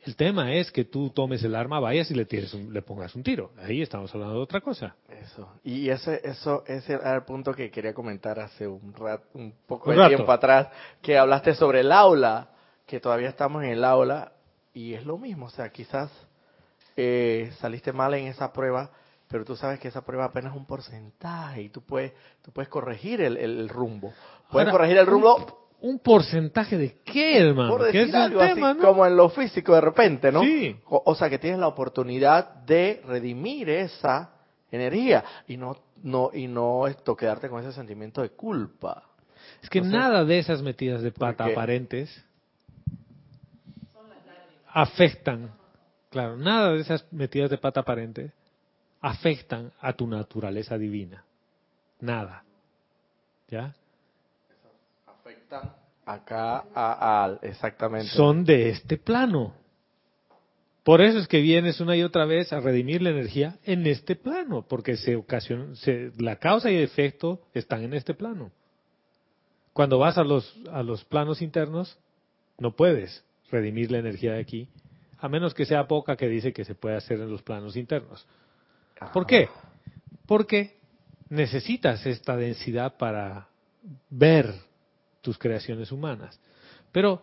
[0.04, 3.22] El tema es que tú tomes el arma, vayas y le, tires le pongas un
[3.22, 3.52] tiro.
[3.62, 4.96] Ahí estamos hablando de otra cosa.
[5.08, 5.48] Eso.
[5.62, 9.92] Y ese, eso, ese era el punto que quería comentar hace un, rato, un poco
[9.92, 10.68] de tiempo atrás,
[11.00, 12.48] que hablaste sobre el aula,
[12.84, 14.32] que todavía estamos en el aula
[14.74, 16.10] y es lo mismo, o sea, quizás
[16.96, 18.90] eh, saliste mal en esa prueba,
[19.28, 22.68] pero tú sabes que esa prueba apenas es un porcentaje y tú puedes, tú puedes
[22.68, 24.12] corregir el, el rumbo.
[24.50, 25.61] Puedes corregir el rumbo.
[25.82, 27.70] Un, porcentaje de qué, hermano?
[27.70, 30.42] Por decir algo así, como en lo físico de repente, ¿no?
[30.42, 30.76] Sí.
[30.88, 34.30] O, sea, que tienes la oportunidad de redimir esa
[34.70, 39.02] energía y no, no, y no esto, quedarte con ese sentimiento de culpa.
[39.62, 42.24] Es que nada de esas metidas de pata aparentes
[44.68, 45.50] afectan,
[46.10, 48.32] claro, nada de esas metidas de pata aparentes
[49.00, 51.24] afectan a tu naturaleza divina.
[52.00, 52.44] Nada.
[53.48, 53.74] ¿Ya?
[56.04, 58.08] Acá a, exactamente.
[58.08, 59.54] Son de este plano.
[60.82, 64.16] Por eso es que vienes una y otra vez a redimir la energía en este
[64.16, 65.74] plano, porque se ocasiona,
[66.18, 68.50] la causa y el efecto están en este plano.
[69.72, 71.98] Cuando vas a los, a los planos internos,
[72.58, 74.68] no puedes redimir la energía de aquí,
[75.18, 78.26] a menos que sea poca que dice que se puede hacer en los planos internos.
[79.12, 79.48] ¿Por qué?
[80.26, 80.78] Porque
[81.28, 83.46] necesitas esta densidad para
[84.10, 84.52] ver
[85.22, 86.38] tus creaciones humanas.
[86.92, 87.22] Pero,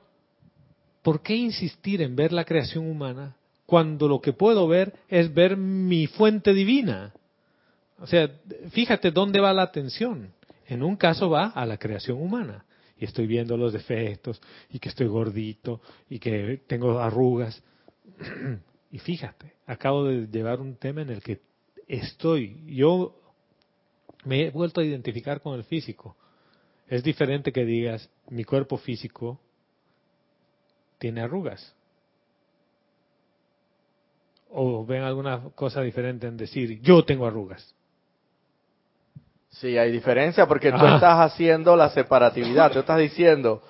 [1.03, 3.35] ¿por qué insistir en ver la creación humana
[3.65, 7.13] cuando lo que puedo ver es ver mi fuente divina?
[7.99, 8.31] O sea,
[8.71, 10.33] fíjate dónde va la atención.
[10.67, 12.65] En un caso va a la creación humana
[12.97, 17.61] y estoy viendo los defectos y que estoy gordito y que tengo arrugas.
[18.91, 21.41] y fíjate, acabo de llevar un tema en el que
[21.87, 23.19] estoy, yo
[24.25, 26.15] me he vuelto a identificar con el físico.
[26.89, 29.39] Es diferente que digas, mi cuerpo físico
[30.97, 31.75] tiene arrugas.
[34.49, 37.75] O ven alguna cosa diferente en decir, yo tengo arrugas.
[39.49, 42.71] Sí, hay diferencia porque tú estás haciendo la separatividad.
[42.71, 43.61] Tú estás diciendo,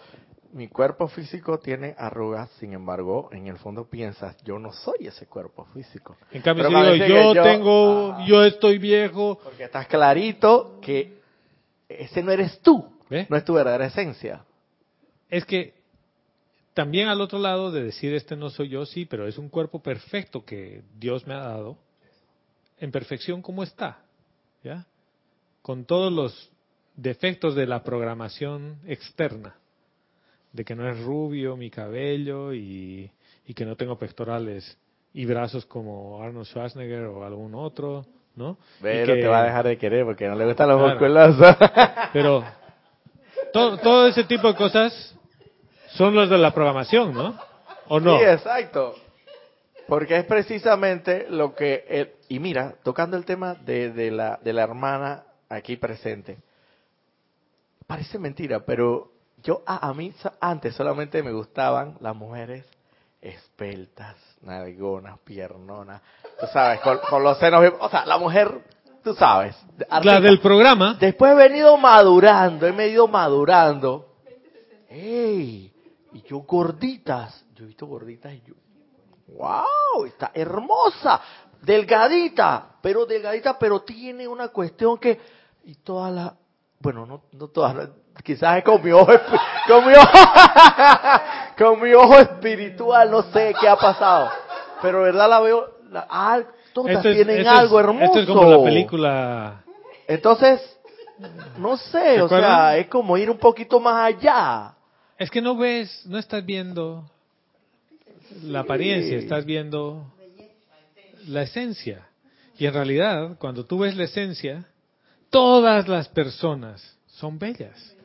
[0.53, 5.27] mi cuerpo físico tiene arrugas, sin embargo, en el fondo piensas, yo no soy ese
[5.27, 6.15] cuerpo físico.
[6.31, 9.39] En cambio, si digo, yo, tengo, ah, yo estoy viejo.
[9.43, 11.19] Porque estás clarito que
[11.87, 14.43] ese no eres tú, no es tu verdadera esencia.
[15.29, 15.73] Es que
[16.73, 19.81] también al otro lado de decir este no soy yo, sí, pero es un cuerpo
[19.81, 21.77] perfecto que Dios me ha dado,
[22.77, 23.99] en perfección como está,
[24.63, 24.85] ¿ya?
[25.61, 26.51] Con todos los
[26.95, 29.55] defectos de la programación externa
[30.53, 33.11] de que no es rubio mi cabello y,
[33.55, 34.77] que no tengo pectorales
[35.13, 38.05] y brazos como Arnold Schwarzenegger o algún otro,
[38.35, 38.57] ¿no?
[38.79, 41.55] Pero te va a dejar de querer porque no le gustan los musculosos.
[42.13, 42.45] Pero
[43.53, 45.15] todo, todo ese tipo de cosas
[45.89, 47.39] son los de la programación, ¿no?
[47.87, 48.17] ¿O no?
[48.17, 48.95] Sí, exacto.
[49.87, 52.15] Porque es precisamente lo que...
[52.27, 56.37] y mira, tocando el tema de, de, la, de la hermana aquí presente.
[57.87, 59.11] Parece mentira, pero
[59.43, 62.65] yo a, mí antes solamente me gustaban las mujeres
[63.21, 66.01] espeltas, nargonas, piernonas,
[66.39, 68.61] tú sabes, con, los senos, o sea, la mujer,
[69.03, 69.55] tú sabes.
[70.03, 70.97] La del programa.
[70.99, 74.07] Después he venido madurando, he venido madurando.
[74.89, 75.71] ¡Ey!
[76.13, 78.55] Y yo gorditas, yo he visto gorditas y yo,
[79.27, 80.05] ¡wow!
[80.05, 81.21] Está hermosa,
[81.61, 85.19] delgadita, pero delgadita, pero tiene una cuestión que,
[85.65, 86.33] y todas las,
[86.79, 87.89] bueno, no, no todas,
[88.23, 89.11] quizás es con mi ojo,
[89.67, 90.07] con mi ojo,
[91.57, 94.29] con mi ojo espiritual, no sé qué ha pasado,
[94.81, 96.41] pero verdad la veo, ah,
[96.73, 98.05] todas tienen algo hermoso.
[98.05, 99.63] Esto es como la película.
[100.07, 100.61] Entonces,
[101.57, 104.73] no sé, o sea, es como ir un poquito más allá.
[105.17, 107.09] Es que no ves, no estás viendo
[108.43, 110.13] la apariencia, estás viendo
[111.27, 112.07] la esencia.
[112.57, 114.65] Y en realidad, cuando tú ves la esencia,
[115.29, 117.95] todas las personas son bellas.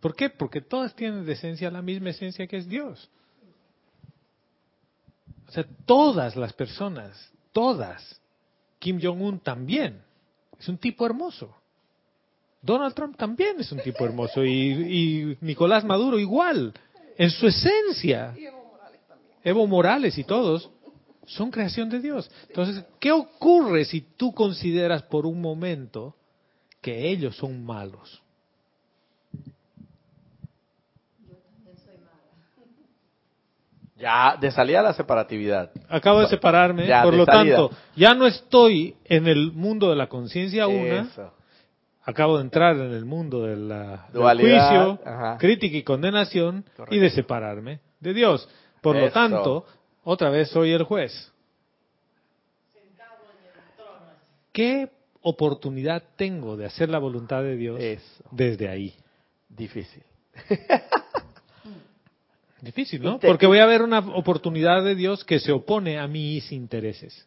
[0.00, 0.30] ¿Por qué?
[0.30, 3.08] Porque todas tienen de esencia la misma esencia que es Dios.
[5.48, 8.20] O sea, todas las personas, todas.
[8.78, 10.02] Kim Jong-un también.
[10.58, 11.54] Es un tipo hermoso.
[12.60, 14.44] Donald Trump también es un tipo hermoso.
[14.44, 16.72] Y, Nicolás Maduro igual.
[17.16, 18.34] En su esencia.
[18.36, 19.34] Evo Morales también.
[19.44, 20.70] Evo Morales y todos
[21.26, 22.30] son creación de Dios.
[22.48, 26.16] Entonces, ¿qué ocurre si tú consideras por un momento
[26.80, 28.22] que ellos son malos?
[34.02, 35.70] Ya, de salida la separatividad.
[35.88, 40.66] Acabo de separarme, por lo tanto, ya no estoy en el mundo de la conciencia
[40.66, 41.08] una.
[42.02, 44.98] Acabo de entrar en el mundo de la, del juicio,
[45.38, 48.48] crítica y condenación y de separarme de Dios.
[48.80, 49.66] Por lo tanto,
[50.02, 51.32] otra vez soy el juez.
[54.50, 54.90] ¿Qué
[55.20, 57.80] oportunidad tengo de hacer la voluntad de Dios
[58.32, 58.96] desde ahí?
[59.48, 60.02] Difícil.
[62.62, 63.18] Difícil, ¿no?
[63.18, 67.26] Porque voy a ver una oportunidad de Dios que se opone a mis intereses.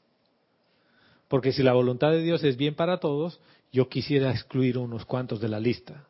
[1.28, 3.42] Porque si la voluntad de Dios es bien para todos,
[3.74, 6.08] yo quisiera excluir unos cuantos de la lista.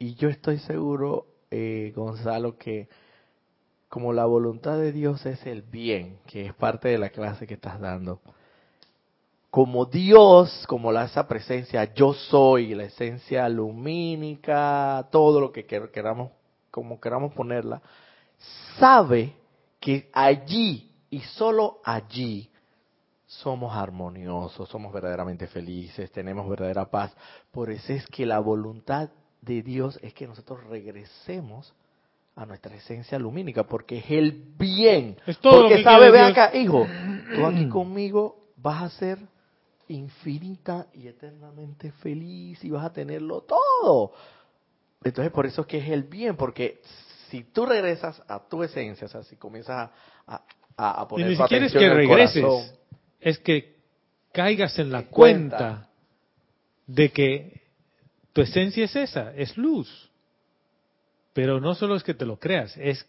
[0.00, 2.88] Y yo estoy seguro, eh, Gonzalo, que
[3.88, 7.54] como la voluntad de Dios es el bien, que es parte de la clase que
[7.54, 8.20] estás dando,
[9.50, 16.32] como Dios, como la, esa presencia, yo soy, la esencia lumínica, todo lo que queramos,
[16.72, 17.80] como queramos ponerla,
[18.78, 19.34] sabe
[19.80, 22.50] que allí y solo allí
[23.26, 27.14] somos armoniosos, somos verdaderamente felices, tenemos verdadera paz.
[27.50, 29.10] Por eso es que la voluntad
[29.42, 31.74] de Dios es que nosotros regresemos
[32.34, 35.16] a nuestra esencia lumínica, porque es el bien.
[35.26, 36.86] Es todo porque sabe, ve acá, hijo,
[37.34, 39.18] tú aquí conmigo vas a ser
[39.88, 44.12] infinita y eternamente feliz y vas a tenerlo todo.
[45.02, 46.80] Entonces por eso es que es el bien, porque
[47.30, 49.90] si tú regresas a tu esencia, o sea, si comienzas
[50.26, 50.42] a,
[50.76, 52.76] a, a Y poner ni tu siquiera es que en el regreses, corazón,
[53.20, 53.76] es que
[54.32, 55.88] caigas en la cuenta.
[56.86, 57.60] de que
[58.32, 60.10] tu esencia es esa, es luz.
[61.34, 63.04] Pero no solo es que te lo creas, es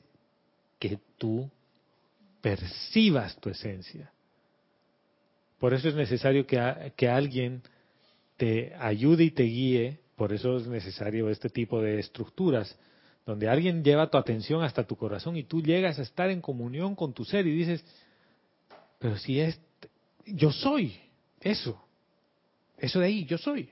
[0.79, 1.49] que tú
[2.41, 4.11] percibas tu esencia.
[5.59, 7.61] Por eso es necesario que, a- que alguien
[8.37, 12.77] te ayude y te guíe, por eso es necesario este tipo de estructuras,
[13.29, 16.95] donde alguien lleva tu atención hasta tu corazón y tú llegas a estar en comunión
[16.95, 17.85] con tu ser y dices,
[18.97, 19.61] pero si es,
[20.25, 20.99] yo soy
[21.39, 21.79] eso,
[22.79, 23.69] eso de ahí, yo soy.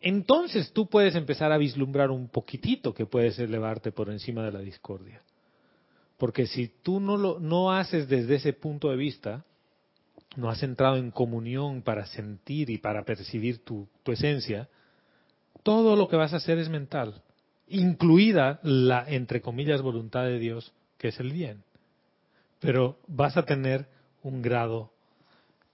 [0.00, 4.58] Entonces tú puedes empezar a vislumbrar un poquitito que puedes elevarte por encima de la
[4.58, 5.22] discordia.
[6.18, 9.44] Porque si tú no lo no haces desde ese punto de vista,
[10.34, 14.68] no has entrado en comunión para sentir y para percibir tu, tu esencia,
[15.62, 17.22] todo lo que vas a hacer es mental,
[17.68, 21.62] incluida la, entre comillas, voluntad de Dios, que es el bien.
[22.60, 23.86] Pero vas a tener
[24.22, 24.90] un grado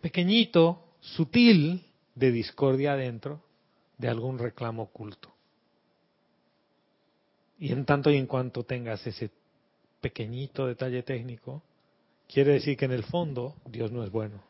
[0.00, 1.84] pequeñito, sutil,
[2.14, 3.40] de discordia adentro
[3.98, 5.30] de algún reclamo oculto.
[7.58, 9.30] Y en tanto y en cuanto tengas ese
[10.00, 11.62] pequeñito detalle técnico,
[12.32, 14.42] quiere decir que en el fondo Dios no es bueno.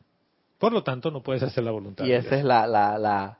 [0.58, 2.38] Por lo tanto, no puedes hacer la voluntad Y de esa Dios.
[2.40, 3.38] es la, la, la,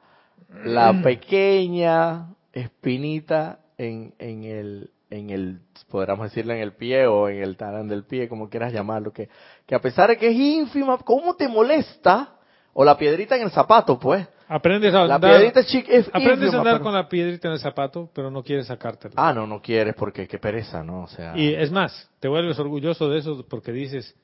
[0.64, 7.42] la pequeña espinita en, en el, en el, podríamos decirlo en el pie o en
[7.42, 9.28] el talán del pie, como quieras llamarlo, que,
[9.66, 12.36] que a pesar de que es ínfima, ¿cómo te molesta?
[12.72, 14.26] O la piedrita en el zapato, pues.
[14.46, 17.48] Aprendes a La andar, piedrita es chica, es aprendes a andar pero- con la piedrita
[17.48, 19.14] en el zapato, pero no quieres sacártela.
[19.16, 21.02] Ah, no, no quieres porque qué pereza, ¿no?
[21.04, 24.14] O sea, Y es más, te vuelves orgulloso de eso porque dices,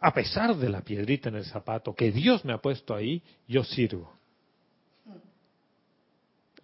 [0.00, 3.62] a pesar de la piedrita en el zapato que Dios me ha puesto ahí, yo
[3.64, 4.10] sirvo.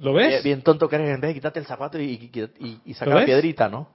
[0.01, 0.28] ¿Lo ves?
[0.28, 2.94] bien, bien tonto que eres en vez de quitarte el zapato y, y, y- y
[2.94, 3.88] sacar ¿Lo la piedrita, ¿no?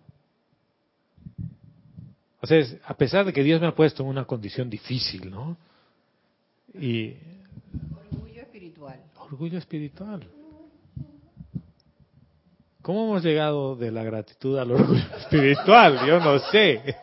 [2.42, 5.58] O sea, a pesar de que Dios me ha puesto en una condición difícil, ¿no?
[6.74, 7.16] Y
[8.12, 9.00] Orgullo espiritual.
[9.20, 10.28] orgullo espiritual.
[12.84, 16.06] ¿Cómo hemos llegado de la gratitud al orgullo espiritual?
[16.08, 16.96] Yo no sé.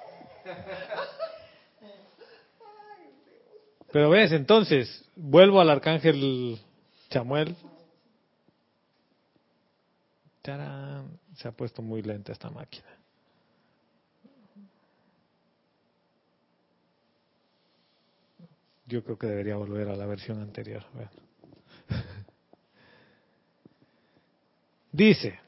[3.91, 6.59] Pero ves, entonces, vuelvo al arcángel
[7.11, 7.57] Chamuel.
[10.43, 12.89] Se ha puesto muy lenta esta máquina.
[18.87, 20.85] Yo creo que debería volver a la versión anterior.
[20.95, 21.09] ver.
[24.93, 25.39] Dice,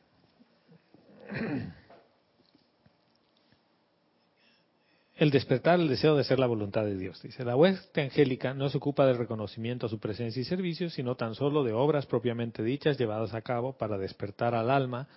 [5.17, 7.23] el despertar el deseo de ser la voluntad de Dios.
[7.23, 11.15] Dice, la hueste angélica no se ocupa del reconocimiento a su presencia y servicio, sino
[11.15, 15.09] tan solo de obras propiamente dichas llevadas a cabo para despertar al alma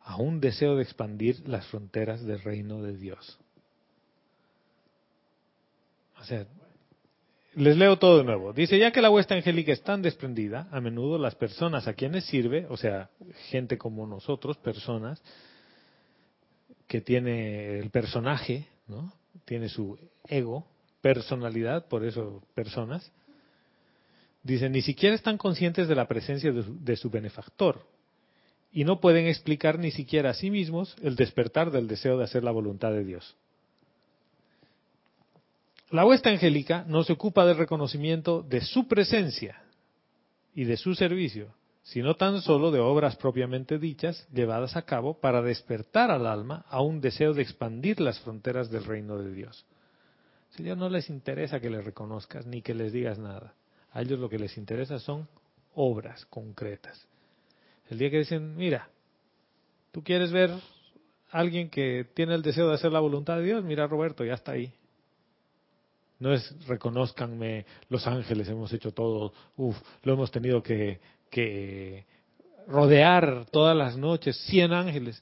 [0.00, 3.38] a un deseo de expandir las fronteras del reino de Dios.
[6.20, 6.46] O sea,
[7.54, 8.54] les leo todo de nuevo.
[8.54, 12.24] Dice, ya que la huesta angélica es tan desprendida, a menudo las personas a quienes
[12.24, 13.10] sirve, o sea,
[13.50, 15.22] gente como nosotros, personas,
[16.86, 19.12] que tiene el personaje, ¿no?
[19.44, 20.66] Tiene su ego,
[21.00, 23.10] personalidad, por eso personas.
[24.42, 27.86] Dice, ni siquiera están conscientes de la presencia de su, de su benefactor
[28.72, 32.42] y no pueden explicar ni siquiera a sí mismos el despertar del deseo de hacer
[32.42, 33.36] la voluntad de Dios.
[35.90, 39.62] La huesta angélica no se ocupa del reconocimiento de su presencia
[40.52, 41.54] y de su servicio,
[41.84, 46.80] sino tan solo de obras propiamente dichas llevadas a cabo para despertar al alma a
[46.80, 49.66] un deseo de expandir las fronteras del reino de Dios.
[50.58, 53.54] A ellos no les interesa que les reconozcas ni que les digas nada.
[53.92, 55.28] A ellos lo que les interesa son
[55.74, 57.06] obras concretas.
[57.90, 58.88] El día que dicen, mira,
[59.92, 60.50] tú quieres ver
[61.30, 64.52] alguien que tiene el deseo de hacer la voluntad de Dios, mira Roberto, ya está
[64.52, 64.72] ahí.
[66.18, 71.00] No es reconozcanme, los ángeles hemos hecho todo, uff, lo hemos tenido que,
[71.34, 72.06] que
[72.68, 75.20] rodear todas las noches, 100 ángeles.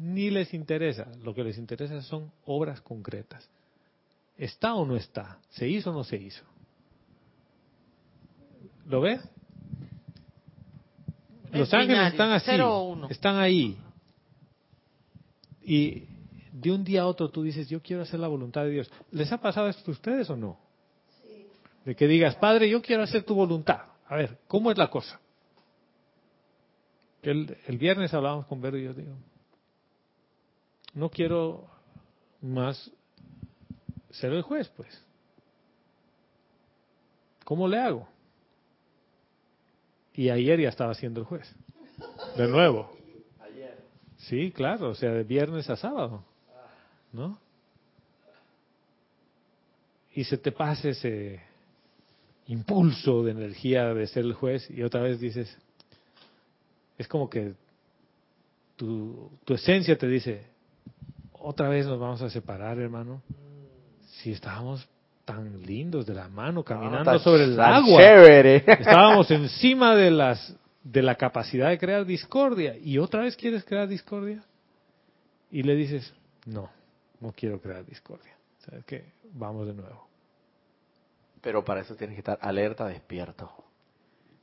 [0.00, 3.48] Ni les interesa, lo que les interesa son obras concretas.
[4.36, 5.38] ¿Está o no está?
[5.50, 6.42] ¿Se hizo o no se hizo?
[8.86, 9.20] ¿Lo ve?
[11.52, 12.50] Los ángeles están así,
[13.10, 13.76] están ahí.
[15.62, 16.06] Y
[16.52, 18.90] de un día a otro tú dices, yo quiero hacer la voluntad de Dios.
[19.12, 20.58] ¿Les ha pasado esto a ustedes o no?
[21.84, 23.89] De que digas, Padre, yo quiero hacer tu voluntad.
[24.10, 25.20] A ver, ¿cómo es la cosa?
[27.22, 29.14] El, el viernes hablábamos con Vero y yo digo,
[30.94, 31.70] no quiero
[32.40, 32.90] más
[34.10, 35.00] ser el juez, pues.
[37.44, 38.08] ¿Cómo le hago?
[40.14, 41.54] Y ayer ya estaba siendo el juez.
[42.36, 42.90] De nuevo.
[44.16, 46.24] Sí, claro, o sea, de viernes a sábado.
[47.12, 47.38] ¿No?
[50.12, 51.49] Y se te pasa ese
[52.50, 55.56] impulso de energía de ser el juez y otra vez dices,
[56.98, 57.54] es como que
[58.76, 60.42] tu, tu esencia te dice,
[61.32, 63.22] otra vez nos vamos a separar, hermano.
[64.00, 64.86] Si estábamos
[65.24, 68.02] tan lindos de la mano caminando sobre el agua.
[68.66, 73.86] Estábamos encima de las de la capacidad de crear discordia y otra vez quieres crear
[73.86, 74.42] discordia
[75.52, 76.12] y le dices,
[76.46, 76.68] "No,
[77.20, 79.04] no quiero crear discordia." ¿Sabes qué?
[79.34, 80.09] Vamos de nuevo.
[81.40, 83.50] Pero para eso tienes que estar alerta, despierto.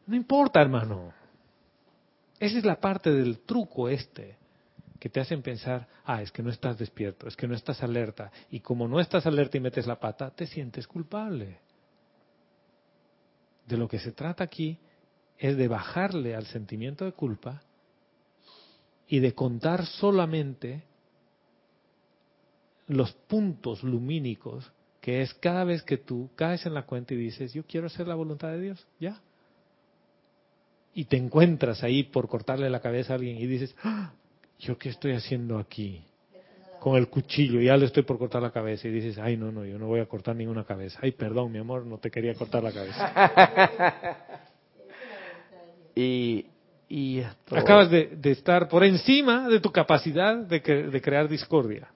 [0.07, 1.13] No importa, hermano.
[2.39, 4.37] Esa es la parte del truco este
[4.99, 8.31] que te hacen pensar, ah, es que no estás despierto, es que no estás alerta,
[8.49, 11.59] y como no estás alerta y metes la pata, te sientes culpable.
[13.67, 14.79] De lo que se trata aquí
[15.37, 17.61] es de bajarle al sentimiento de culpa
[19.07, 20.83] y de contar solamente
[22.87, 24.71] los puntos lumínicos
[25.08, 28.10] que es cada vez que tú caes en la cuenta y dices, yo quiero hacer
[28.10, 29.22] la voluntad de Dios, ya.
[30.93, 34.12] Y te encuentras ahí por cortarle la cabeza a alguien y dices, ¡Ah!
[34.60, 36.03] ¿yo qué estoy haciendo aquí?
[36.82, 39.64] Con el cuchillo, ya le estoy por cortar la cabeza y dices, ay, no, no,
[39.64, 40.99] yo no voy a cortar ninguna cabeza.
[41.01, 44.12] Ay, perdón, mi amor, no te quería cortar la cabeza.
[45.95, 46.47] y,
[46.89, 51.88] y Acabas de, estar por encima de tu capacidad de, de crear discordia.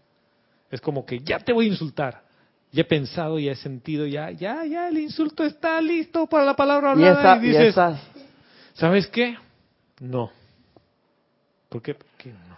[0.71, 2.30] Es como que ya te voy a insultar.
[2.71, 6.55] Ya he pensado, ya he sentido, ya, ya, ya, el insulto está listo para la
[6.55, 7.37] palabra hablada.
[7.37, 7.75] Y, dices,
[8.73, 9.37] ¿sabes qué?
[9.99, 10.31] No.
[11.67, 11.95] ¿Por qué?
[12.25, 12.55] no?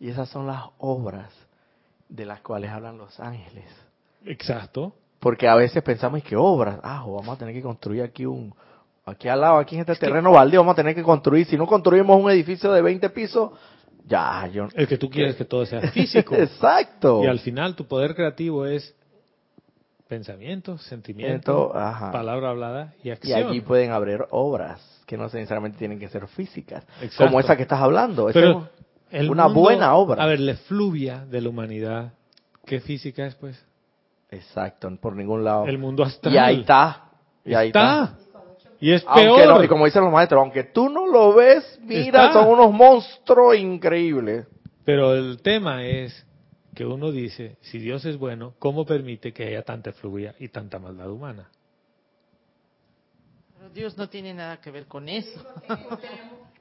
[0.00, 1.30] Y esas son las obras
[2.08, 3.64] de las cuales hablan los ángeles.
[4.24, 4.92] Exacto.
[5.18, 8.54] Porque a veces pensamos que obras, ah, vamos a tener que construir aquí un,
[9.06, 11.46] aquí al lado, aquí en este terreno baldío, vamos a tener que construir.
[11.46, 13.52] Si no construimos un edificio de 20 pisos,
[14.06, 14.68] ya, yo.
[14.74, 16.34] El que tú quieres que todo sea físico.
[16.38, 17.24] Exacto.
[17.24, 18.94] Y al final tu poder creativo es
[20.08, 23.38] pensamiento, sentimiento, palabra hablada y acción.
[23.38, 26.84] Y allí pueden haber obras que no necesariamente tienen que ser físicas,
[27.16, 28.28] como esa que estás hablando.
[28.32, 28.68] Pero
[29.10, 30.22] es una buena obra.
[30.22, 32.12] A ver, la efluvia de la humanidad,
[32.64, 33.64] ¿qué física es, pues?
[34.30, 35.66] Exacto, por ningún lado.
[35.66, 36.34] El mundo astral.
[36.34, 37.04] Y ahí está.
[37.44, 38.16] Y ahí está.
[38.80, 39.64] Y es peor.
[39.64, 44.46] y como dicen los maestros, aunque tú no lo ves, mira, son unos monstruos increíbles.
[44.84, 46.25] Pero el tema es
[46.76, 50.78] que uno dice, si Dios es bueno, ¿cómo permite que haya tanta efluvia y tanta
[50.78, 51.48] maldad humana?
[53.72, 55.42] Dios no tiene nada que ver con eso.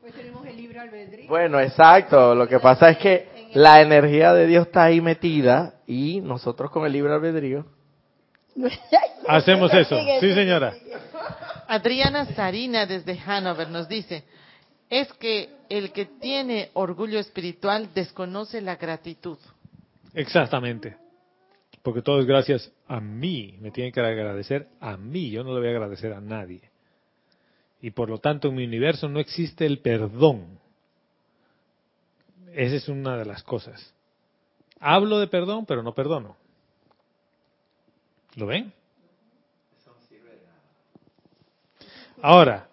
[0.01, 1.27] Pues tenemos el libre albedrío.
[1.27, 2.35] Bueno, exacto.
[2.35, 6.85] Lo que pasa es que la energía de Dios está ahí metida y nosotros con
[6.85, 7.65] el libre albedrío.
[9.27, 9.97] Hacemos eso.
[10.19, 10.75] Sí, señora.
[11.67, 14.23] Adriana Sarina desde Hanover nos dice,
[14.89, 19.39] es que el que tiene orgullo espiritual desconoce la gratitud.
[20.15, 20.97] Exactamente.
[21.83, 23.57] Porque todo es gracias a mí.
[23.61, 25.29] Me tienen que agradecer a mí.
[25.29, 26.61] Yo no le voy a agradecer a nadie.
[27.81, 30.59] Y por lo tanto en mi universo no existe el perdón.
[32.53, 33.93] Esa es una de las cosas.
[34.79, 36.37] Hablo de perdón, pero no perdono.
[38.35, 38.73] ¿Lo ven?
[42.21, 42.69] Ahora,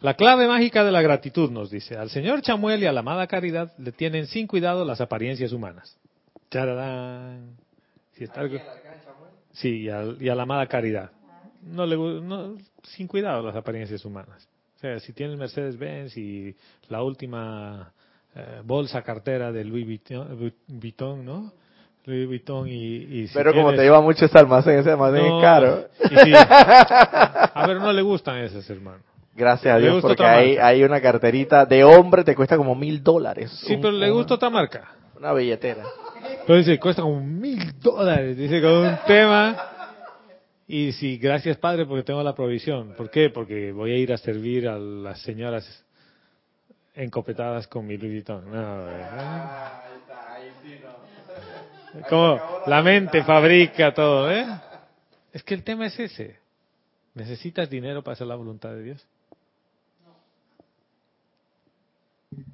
[0.00, 3.26] la clave mágica de la gratitud nos dice, al señor Chamuel y a la amada
[3.26, 5.96] Caridad le tienen sin cuidado las apariencias humanas.
[6.50, 7.56] ¡Chararán!
[9.52, 11.10] Sí, y a, la amada Caridad.
[11.62, 14.48] No le, no, sin cuidado las apariencias humanas.
[14.76, 16.54] O sea, si tienes Mercedes-Benz y
[16.88, 17.92] la última
[18.34, 20.00] eh, bolsa cartera de Louis
[20.68, 21.52] Vuitton, ¿no?
[22.04, 23.26] Louis Vuitton y...
[23.34, 25.88] Pero como te lleva mucho ese almacén, ese almacén es caro.
[27.54, 29.02] a ver, no le gustan esas, hermano.
[29.34, 33.50] Gracias a Dios, porque hay, hay, una carterita de hombre, te cuesta como mil dólares.
[33.66, 34.96] Sí, pero le gusta otra marca.
[35.16, 35.84] Una billetera.
[36.46, 39.72] Pero dice, cuesta como mil dólares, dice, con un tema.
[40.68, 42.94] Y sí, gracias Padre porque tengo la provisión.
[42.96, 43.30] ¿Por qué?
[43.30, 45.84] Porque voy a ir a servir a las señoras
[46.94, 48.44] encopetadas con mi Louis Vuitton.
[48.50, 49.82] No, ¿verdad?
[52.08, 54.46] Como la mente fabrica todo, ¿eh?
[55.32, 56.36] Es que el tema es ese.
[57.14, 59.06] ¿Necesitas dinero para hacer la voluntad de Dios?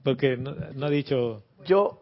[0.04, 1.42] Porque no, no ha dicho...
[1.64, 2.01] Yo,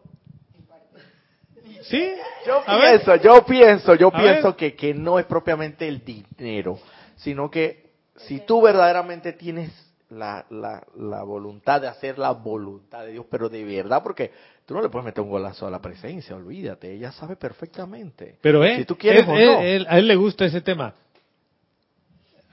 [1.81, 2.13] ¿Sí?
[2.45, 3.01] yo A ver.
[3.01, 6.79] pienso, yo pienso, yo A pienso que, que no es propiamente el dinero,
[7.17, 9.71] sino que si tú verdaderamente tienes
[10.09, 14.31] la, la, la voluntad de hacer la voluntad de Dios, pero de verdad, porque
[14.65, 18.37] tú no le puedes meter un golazo a la presencia, olvídate, ella sabe perfectamente.
[18.41, 19.61] Pero eh, si tú quieres él- o él- no.
[19.61, 20.93] él- a él le gusta ese tema.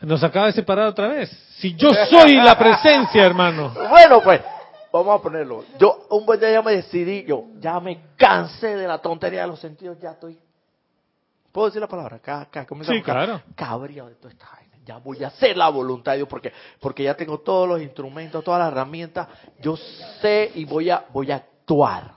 [0.00, 1.28] Nos acaba de separar otra vez.
[1.58, 3.74] Si yo soy la presencia, hermano.
[3.90, 4.40] Bueno, pues,
[4.92, 5.64] vamos a ponerlo.
[5.78, 9.48] Yo un buen día ya me decidí, yo ya me cansé de la tontería de
[9.48, 10.38] los sentidos, ya estoy.
[11.52, 12.16] ¿Puedo decir la palabra?
[12.16, 13.42] Acá, acá, Sí, claro.
[13.54, 14.76] Cabreado de toda esta vaina.
[14.84, 18.42] Ya voy a hacer la voluntad de Dios porque, porque ya tengo todos los instrumentos,
[18.44, 19.28] todas las herramientas.
[19.60, 19.76] Yo
[20.20, 22.12] sé y voy a, voy a actuar.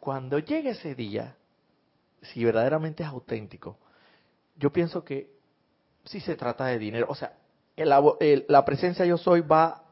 [0.00, 1.36] Cuando llegue ese día,
[2.22, 3.78] si verdaderamente es auténtico,
[4.56, 5.30] yo pienso que
[6.04, 7.32] si se trata de dinero, o sea,
[7.76, 9.83] el- la presencia yo soy va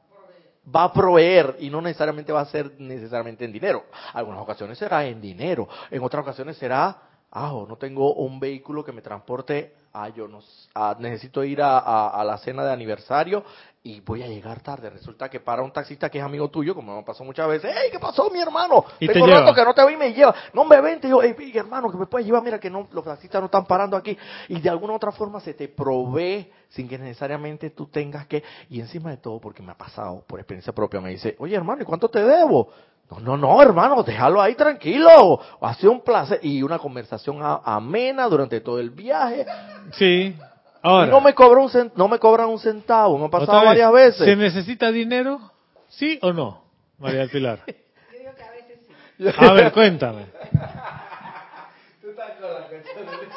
[0.65, 3.85] va a proveer y no necesariamente va a ser necesariamente en dinero.
[4.13, 6.97] Algunas ocasiones será en dinero, en otras ocasiones será,
[7.31, 10.41] ah, no tengo un vehículo que me transporte, ah, yo no,
[10.75, 13.45] ah, necesito ir a, a- a la cena de aniversario
[13.85, 14.91] y voy a llegar tarde.
[14.91, 17.89] Resulta que para un taxista que es amigo tuyo, como me pasó muchas veces, hey,
[17.91, 18.85] ¿qué pasó, mi hermano?
[19.01, 20.35] Y te Tengo rato que no te voy y me lleva.
[20.53, 23.05] No me vente, yo, hey, hey, hermano, que me puedes llevar, mira que no, los
[23.05, 24.17] taxistas no están parando aquí.
[24.49, 28.81] Y de alguna otra forma se te provee sin que necesariamente tú tengas que, y
[28.81, 31.85] encima de todo, porque me ha pasado por experiencia propia, me dice, oye hermano, ¿y
[31.85, 32.69] cuánto te debo?
[33.21, 35.41] No, no, no, hermano, déjalo ahí tranquilo.
[35.61, 36.41] Ha sido un placer.
[36.43, 39.47] Y una conversación a- amena durante todo el viaje.
[39.93, 40.35] Sí.
[40.37, 40.41] Y
[40.83, 43.17] Ahora, no me cobran un cen- no me cobran un centavo.
[43.19, 44.25] Me ha pasado vez, varias veces.
[44.27, 45.41] ¿Se necesita dinero?
[45.89, 46.65] ¿Sí o no,
[46.99, 47.61] María del Pilar?
[49.39, 50.27] A ver, cuéntame.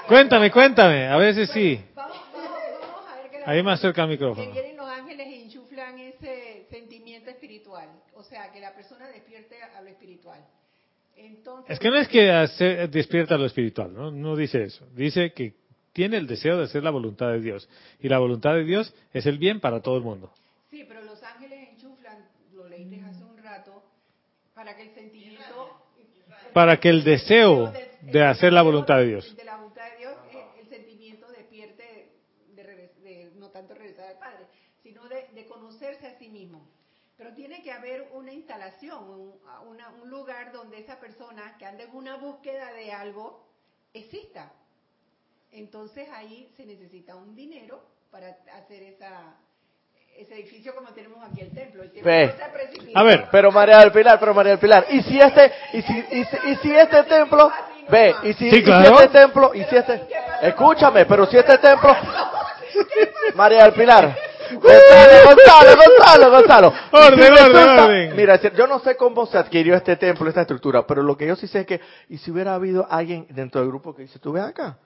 [0.08, 1.08] Cuéntame, cuéntame.
[1.08, 1.84] A veces sí.
[1.96, 2.50] Vamos, vamos,
[2.82, 4.52] vamos a ver que la- Ahí más cerca que micrófono.
[4.52, 7.90] vienen los ángeles e enchuflan ese sentimiento espiritual.
[8.15, 10.40] O sea, que la persona despierte a lo espiritual.
[11.16, 14.12] Entonces, Es que no es que hace- despierta lo espiritual, ¿no?
[14.12, 14.86] No dice eso.
[14.94, 15.54] Dice que
[15.94, 17.70] tiene el deseo de hacer la voluntad de Dios.
[18.02, 20.34] Y la voluntad de Dios es el bien para todo el mundo.
[20.70, 23.82] Sí, pero los ángeles enchuflan, lo leíste hace un rato,
[24.54, 25.82] para que el sentimiento...
[26.54, 29.36] Para que el deseo de hacer la voluntad de Dios.
[29.36, 32.12] De la voluntad de Dios, eh, el sentimiento despierte
[32.56, 34.46] de, regres- de no tanto regresar al Padre,
[34.84, 36.66] sino de, de conocerse a sí mismo.
[37.18, 38.32] Pero tiene que haber una
[39.00, 43.46] un, una- un lugar donde esa persona que anda en una búsqueda de algo
[43.94, 44.52] exista.
[45.52, 47.82] Entonces ahí se necesita un dinero
[48.12, 49.36] para hacer esa,
[50.18, 51.84] ese edificio como tenemos aquí el templo.
[51.84, 52.28] El templo Ve.
[52.28, 53.00] no se precipita.
[53.00, 55.94] A ver, Pero María del Pilar, pero María del Pilar, y si este, y si,
[56.12, 57.52] y si, y si este templo,
[57.90, 60.08] ve, y si, Sí, y si este templo, y si este,
[60.42, 61.96] escúchame, pero si este templo,
[63.36, 64.18] María del Pilar,
[64.54, 66.74] Gonzalo, Gonzalo, Gonzalo, Gonzalo.
[66.92, 68.16] Orden, si orden, resulta- orden.
[68.16, 71.36] Mira, yo no sé cómo se adquirió este templo, esta estructura, pero lo que yo
[71.36, 74.32] sí sé es que, y si hubiera habido alguien dentro del grupo que dice, tú
[74.34, 74.78] ves acá,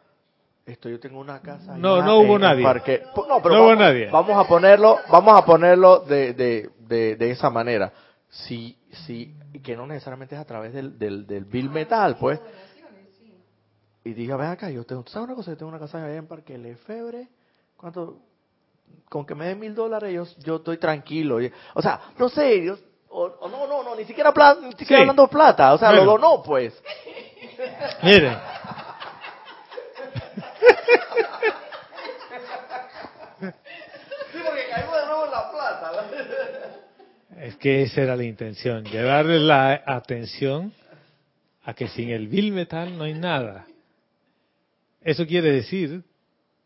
[0.65, 1.76] esto yo tengo una casa.
[1.77, 2.64] No, allá no hubo en- nadie.
[2.64, 4.10] Parque- No, pero No hubo vamos, nadie.
[4.11, 7.91] vamos a ponerlo, vamos a ponerlo de, de, de, de esa manera.
[8.30, 8.77] Si,
[9.07, 9.34] si,
[9.64, 12.40] que no necesariamente es a través del, del, del bill metal, pues.
[14.03, 15.52] Y diga, ven acá, yo tengo, ¿tú ¿sabes una cosa?
[15.52, 17.27] Yo tengo una casa allá en Parque Lefebre.
[17.76, 18.18] ¿Cuánto?
[19.10, 21.40] Con que me den mil dólares, yo, yo estoy tranquilo.
[21.74, 22.78] O sea, no sé, yo-
[23.10, 25.02] o, o no, no, no, ni siquiera, pla- ni siquiera Sí.
[25.02, 25.74] hablando de plata.
[25.74, 26.80] O sea, lo donó, pues.
[28.03, 28.38] Miren.
[33.40, 36.10] Sí, porque caímos de nuevo en la plata.
[37.41, 40.74] Es que esa era la intención, llevarle la atención
[41.64, 43.66] a que sin el Bill Metal no hay nada.
[45.02, 46.03] Eso quiere decir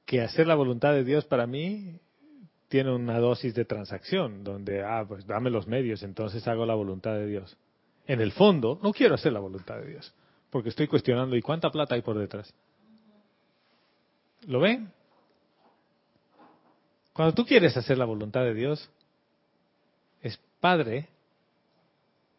[0.06, 2.00] que hacer la voluntad de Dios para mí
[2.74, 7.14] tiene una dosis de transacción, donde, ah, pues dame los medios, entonces hago la voluntad
[7.14, 7.56] de Dios.
[8.08, 10.12] En el fondo, no quiero hacer la voluntad de Dios,
[10.50, 12.52] porque estoy cuestionando, ¿y cuánta plata hay por detrás?
[14.48, 14.92] ¿Lo ven?
[17.14, 18.90] Cuando tú quieres hacer la voluntad de Dios,
[20.24, 21.10] es Padre,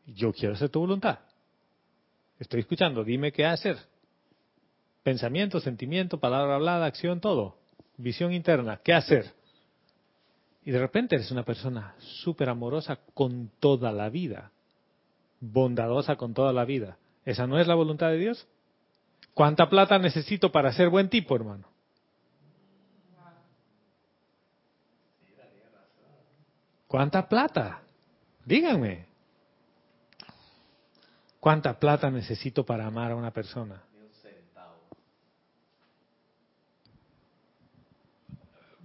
[0.05, 1.21] yo quiero hacer tu voluntad.
[2.41, 3.77] Estoy escuchando, dime qué hacer.
[5.05, 7.57] Pensamiento, sentimiento, palabra hablada, acción, todo.
[7.99, 9.33] Visión interna, ¿qué hacer?
[10.65, 14.51] Y de repente eres una persona súper amorosa con toda la vida,
[15.41, 16.97] bondadosa con toda la vida.
[17.25, 18.47] ¿Esa no es la voluntad de Dios?
[19.35, 21.69] ¿Cuánta plata necesito para ser buen tipo, hermano?
[26.87, 27.83] ¿Cuánta plata?
[28.45, 29.07] Díganme.
[31.41, 33.83] ¿Cuánta plata necesito para amar a una persona?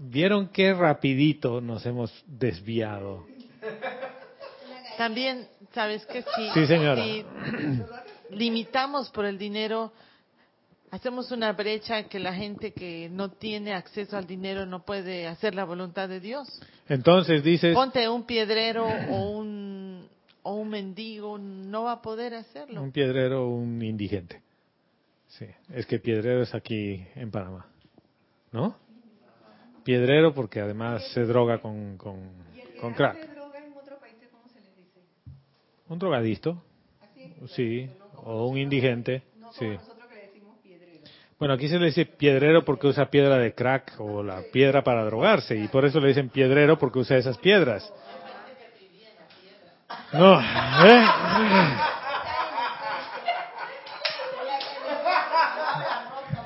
[0.02, 3.26] ¿Vieron qué rapidito nos hemos desviado?
[4.98, 7.04] También, ¿sabes que Si, sí, señora.
[7.04, 7.26] si
[8.32, 9.92] limitamos por el dinero,
[10.90, 15.54] hacemos una brecha que la gente que no tiene acceso al dinero no puede hacer
[15.54, 16.48] la voluntad de Dios.
[16.88, 17.76] Entonces dices...
[17.76, 20.08] Ponte un piedrero o un,
[20.44, 22.82] o un mendigo, no va a poder hacerlo.
[22.82, 24.42] Un piedrero o un indigente.
[25.28, 27.68] Sí, es que piedrero es aquí en Panamá.
[28.54, 28.89] ¿No?
[29.90, 32.20] Piedrero porque además se droga con, con,
[32.80, 33.18] con crack.
[35.88, 36.62] Un drogadicto.
[37.48, 39.24] Sí, o un indigente.
[39.54, 39.80] Sí.
[41.40, 45.04] Bueno, aquí se le dice piedrero porque usa piedra de crack o la piedra para
[45.06, 47.92] drogarse y por eso le dicen piedrero porque usa esas piedras.
[50.14, 51.06] No, ¿eh?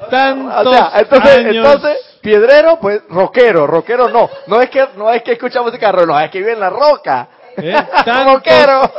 [0.09, 1.55] Tantos O sea, entonces, años.
[1.57, 4.29] entonces, piedrero, pues rockero, rockero no.
[4.47, 6.59] No es que, no es que escucha música de rock, no, es que vive en
[6.59, 7.27] la roca.
[7.57, 7.73] ¿eh?
[8.05, 8.91] Tantos- rockero.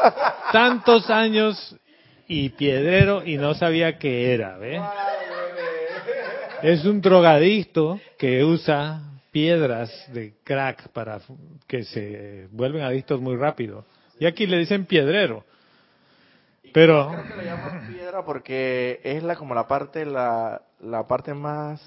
[0.52, 1.76] tantos años
[2.28, 4.80] y piedrero y no sabía qué era, ¿ve?
[6.62, 11.18] Es un drogadicto que usa piedras de crack para
[11.66, 13.84] que se vuelven adictos muy rápido.
[14.18, 15.44] Y aquí le dicen piedrero.
[16.72, 21.34] Pero Creo que le llaman piedra porque es la como la parte la, la parte
[21.34, 21.80] más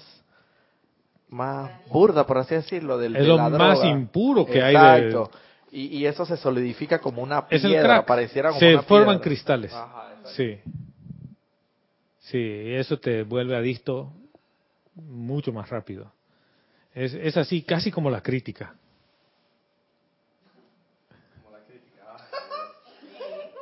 [1.30, 3.86] más burda por así decirlo del es de lo la más droga.
[3.88, 5.30] impuro que hay de, Exacto.
[5.70, 8.06] Y, y eso se solidifica como una es piedra, el crack.
[8.06, 9.22] pareciera como Se una forman piedra.
[9.24, 9.72] cristales.
[9.74, 10.30] Ajá, exacto.
[10.30, 10.60] Sí.
[12.20, 14.12] Sí, eso te vuelve adicto
[14.94, 16.10] mucho más rápido.
[16.94, 18.74] Es, es así, casi como la crítica.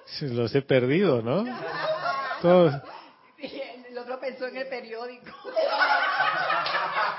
[0.06, 1.44] Sí, Los he perdido, ¿no?
[2.40, 2.74] Todos-
[3.88, 5.30] El otro pensó en el periódico.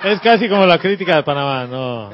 [0.08, 2.12] Es casi como la crítica de Panamá, no.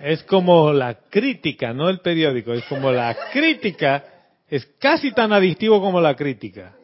[0.00, 4.04] Es como la crítica, no el periódico, es como la crítica,
[4.46, 6.76] es casi tan adictivo como la crítica.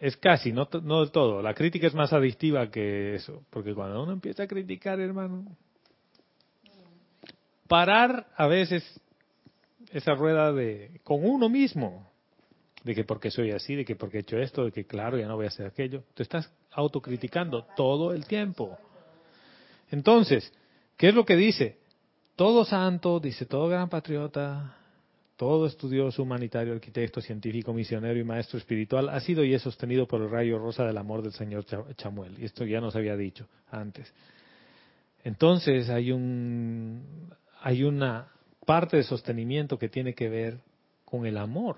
[0.00, 1.40] Es casi, no, no del todo.
[1.42, 5.44] La crítica es más adictiva que eso, porque cuando uno empieza a criticar, hermano,
[7.68, 8.82] parar a veces
[9.92, 12.10] esa rueda de con uno mismo,
[12.82, 15.28] de que porque soy así, de que porque he hecho esto, de que claro, ya
[15.28, 16.02] no voy a hacer aquello.
[16.14, 18.78] Te estás autocriticando todo el tiempo.
[19.90, 20.52] Entonces,
[20.96, 21.78] ¿qué es lo que dice?
[22.36, 24.76] Todo santo, dice todo gran patriota,
[25.36, 30.22] todo estudioso, humanitario, arquitecto, científico, misionero y maestro espiritual ha sido y es sostenido por
[30.22, 32.38] el rayo rosa del amor del Señor Cha- Chamuel.
[32.38, 34.12] Y esto ya nos había dicho antes.
[35.24, 37.30] Entonces hay un
[37.60, 38.28] hay una
[38.66, 40.58] parte de sostenimiento que tiene que ver
[41.04, 41.76] con el amor.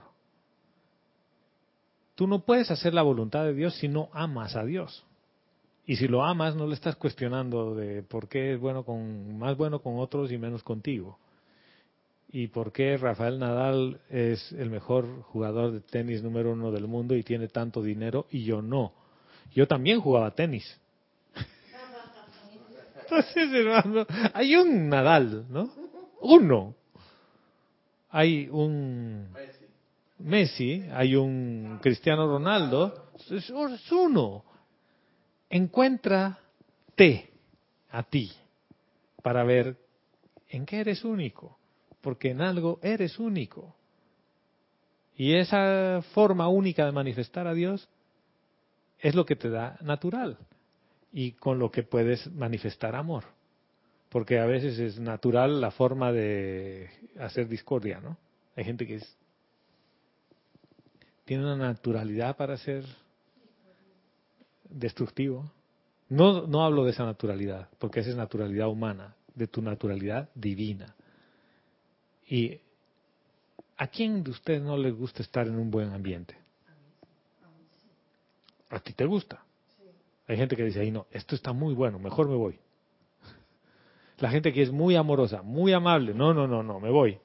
[2.15, 5.05] Tú no puedes hacer la voluntad de Dios si no amas a Dios.
[5.87, 9.57] Y si lo amas, no le estás cuestionando de por qué es bueno con, más
[9.57, 11.19] bueno con otros y menos contigo.
[12.31, 17.15] Y por qué Rafael Nadal es el mejor jugador de tenis número uno del mundo
[17.15, 18.93] y tiene tanto dinero y yo no.
[19.53, 20.81] Yo también jugaba tenis.
[23.03, 25.71] Entonces, hermano, hay un Nadal, ¿no?
[26.21, 26.75] Uno.
[28.11, 29.29] Hay un
[30.25, 33.51] Messi, hay un Cristiano Ronaldo, es,
[33.93, 34.43] uno.
[35.51, 37.31] Encuéntrate
[37.91, 38.33] a ti
[39.23, 39.77] para ver
[40.49, 41.59] en qué eres único,
[42.01, 43.77] porque en algo eres único.
[45.15, 47.87] Y esa forma única de manifestar a Dios
[49.01, 50.39] es lo que te da natural
[51.13, 53.25] y con lo que puedes manifestar amor.
[54.09, 56.89] Porque a veces es natural la forma de
[57.21, 58.17] hacer discordia, ¿no?
[58.57, 59.17] Hay gente que es,
[61.25, 62.85] tiene una naturalidad para ser
[64.69, 65.51] destructivo.
[66.09, 70.95] No, no hablo de esa naturalidad, porque esa es naturalidad humana, de tu naturalidad divina.
[72.29, 72.61] Y
[73.77, 76.37] ¿a quién de ustedes no les gusta estar en un buen ambiente?
[78.71, 79.43] ¿A ti te gusta?
[80.27, 82.59] Hay gente que dice, ahí no, esto está muy bueno, mejor me voy.
[84.19, 87.19] La gente que es muy amorosa, muy amable, no, no, no, no, me voy.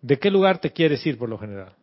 [0.00, 1.74] ¿De qué lugar te quieres ir por lo general?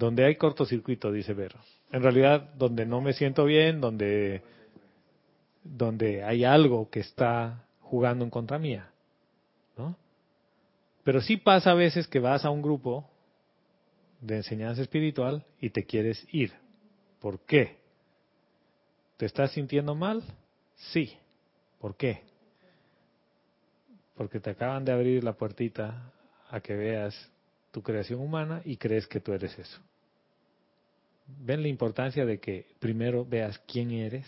[0.00, 1.58] Donde hay cortocircuito, dice Vero.
[1.92, 4.42] En realidad, donde no me siento bien, donde,
[5.62, 8.88] donde hay algo que está jugando en contra mía.
[9.76, 9.94] ¿no?
[11.04, 13.10] Pero sí pasa a veces que vas a un grupo
[14.22, 16.54] de enseñanza espiritual y te quieres ir.
[17.20, 17.76] ¿Por qué?
[19.18, 20.24] ¿Te estás sintiendo mal?
[20.76, 21.14] Sí.
[21.78, 22.22] ¿Por qué?
[24.14, 26.10] Porque te acaban de abrir la puertita
[26.48, 27.30] a que veas
[27.70, 29.78] tu creación humana y crees que tú eres eso.
[31.38, 34.26] ¿Ven la importancia de que primero veas quién eres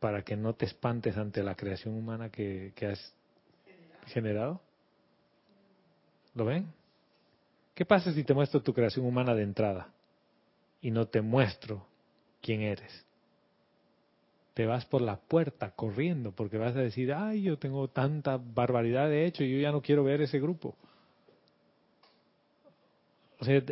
[0.00, 3.14] para que no te espantes ante la creación humana que, has
[4.06, 4.60] generado?
[6.34, 6.66] ¿Lo ven?
[7.74, 9.92] ¿Qué pasa si te muestro tu creación humana de entrada
[10.80, 11.86] y no te muestro
[12.40, 13.04] quién eres?
[14.54, 19.08] Te vas por la puerta corriendo porque vas a decir, ay, yo tengo tanta barbaridad
[19.08, 20.74] de hecho y yo ya no quiero ver ese grupo.
[23.40, 23.62] O sea,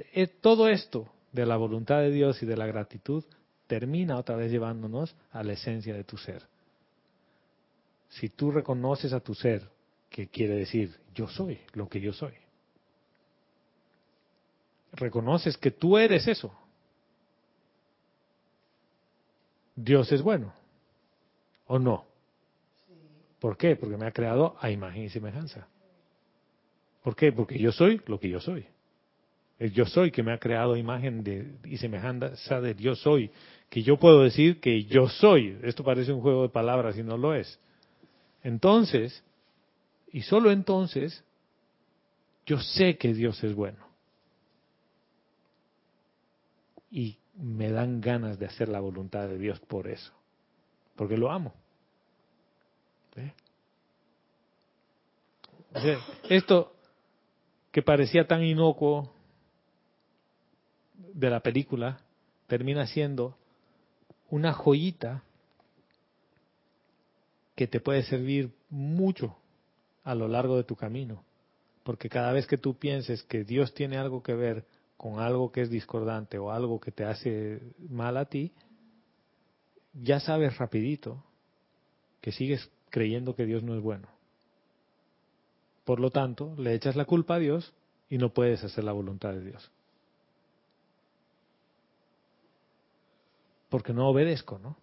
[0.40, 3.22] todo esto de la voluntad de Dios y de la gratitud
[3.66, 6.42] termina otra vez llevándonos a la esencia de tu ser.
[8.08, 9.68] Si tú reconoces a tu ser,
[10.08, 12.32] que quiere decir yo soy lo que yo soy,
[14.92, 16.56] reconoces que tú eres eso.
[19.74, 20.54] Dios es bueno.
[21.66, 22.06] ¿O no?
[23.40, 23.76] ¿Por qué?
[23.76, 25.68] Porque me ha creado a imagen y semejanza.
[27.02, 27.30] ¿Por qué?
[27.30, 28.66] Porque yo soy lo que yo soy.
[29.58, 33.30] El yo soy que me ha creado imagen de, y semejanza de yo soy.
[33.70, 35.58] Que yo puedo decir que yo soy.
[35.62, 37.58] Esto parece un juego de palabras y no lo es.
[38.42, 39.24] Entonces,
[40.12, 41.24] y solo entonces,
[42.44, 43.86] yo sé que Dios es bueno
[46.90, 50.12] y me dan ganas de hacer la voluntad de Dios por eso,
[50.94, 51.52] porque lo amo.
[56.28, 56.74] esto
[57.70, 59.12] que parecía tan inocuo
[61.16, 61.98] de la película
[62.46, 63.36] termina siendo
[64.30, 65.22] una joyita
[67.54, 69.34] que te puede servir mucho
[70.04, 71.24] a lo largo de tu camino.
[71.84, 74.66] Porque cada vez que tú pienses que Dios tiene algo que ver
[74.98, 78.52] con algo que es discordante o algo que te hace mal a ti,
[79.94, 81.24] ya sabes rapidito
[82.20, 84.08] que sigues creyendo que Dios no es bueno.
[85.84, 87.72] Por lo tanto, le echas la culpa a Dios
[88.10, 89.70] y no puedes hacer la voluntad de Dios.
[93.68, 94.76] Porque no obedezco, ¿no?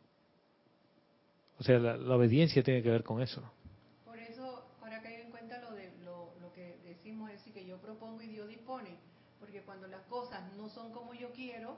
[1.60, 3.42] O sea, la, obediencia tiene que ver con eso.
[4.06, 7.66] Por eso, ahora caigo en cuenta lo, de, lo, lo que decimos, es decir, que
[7.66, 8.98] yo propongo y Dios dispone
[9.44, 11.78] porque cuando las cosas no son como yo quiero...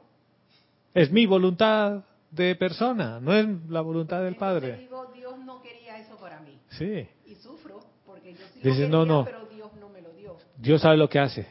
[0.93, 4.77] Es mi voluntad de persona, no es la voluntad del Padre.
[4.77, 6.59] digo, Dios no quería eso para mí.
[6.69, 7.07] Sí.
[7.25, 9.25] Y sufro porque yo sí lo quería, no, no.
[9.25, 10.37] pero Dios no me lo dio.
[10.57, 11.47] Dios sabe lo que hace.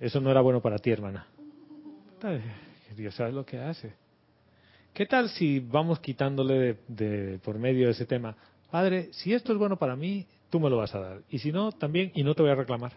[0.00, 1.26] Eso no era bueno para ti, hermana.
[2.96, 3.94] Dios sabe lo que hace.
[4.94, 8.36] ¿Qué tal si vamos quitándole de, por medio de ese tema?
[8.70, 11.20] Padre, si esto es bueno para mí, tú me lo vas a dar.
[11.30, 12.92] Y si no, también, y no te voy a reclamar.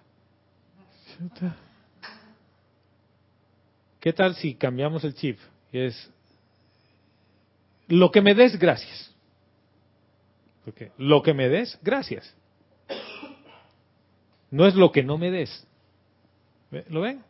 [4.00, 5.40] ¿Qué tal si cambiamos el chip?
[5.72, 6.12] Y es,
[7.88, 9.14] lo que me des, gracias.
[10.64, 12.36] Porque lo que me des, gracias.
[14.52, 15.68] No es lo que no me des.
[16.90, 17.24] ¿Lo ven?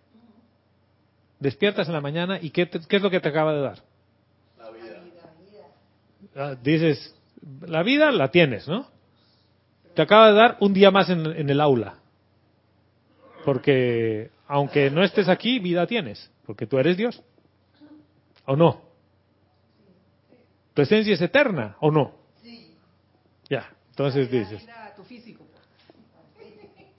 [1.40, 3.84] Despiertas en la mañana y ¿qué, es lo que te acaba de dar?
[6.36, 7.16] Ah, dices,
[7.66, 8.88] la vida la tienes, ¿no?
[9.94, 12.00] Te acaba de dar un día más en el aula.
[13.46, 16.30] Porque aunque no estés aquí, vida tienes.
[16.46, 17.22] Porque tú eres Dios.
[18.46, 18.82] ¿O no?
[20.74, 22.16] ¿Tu esencia es eterna o no?
[22.44, 22.76] Sí.
[23.50, 24.68] Ya, entonces dices.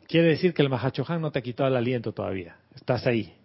[0.08, 2.56] Quiere decir que el Mahachohan no te ha quitado el aliento todavía.
[2.74, 3.36] Estás ahí,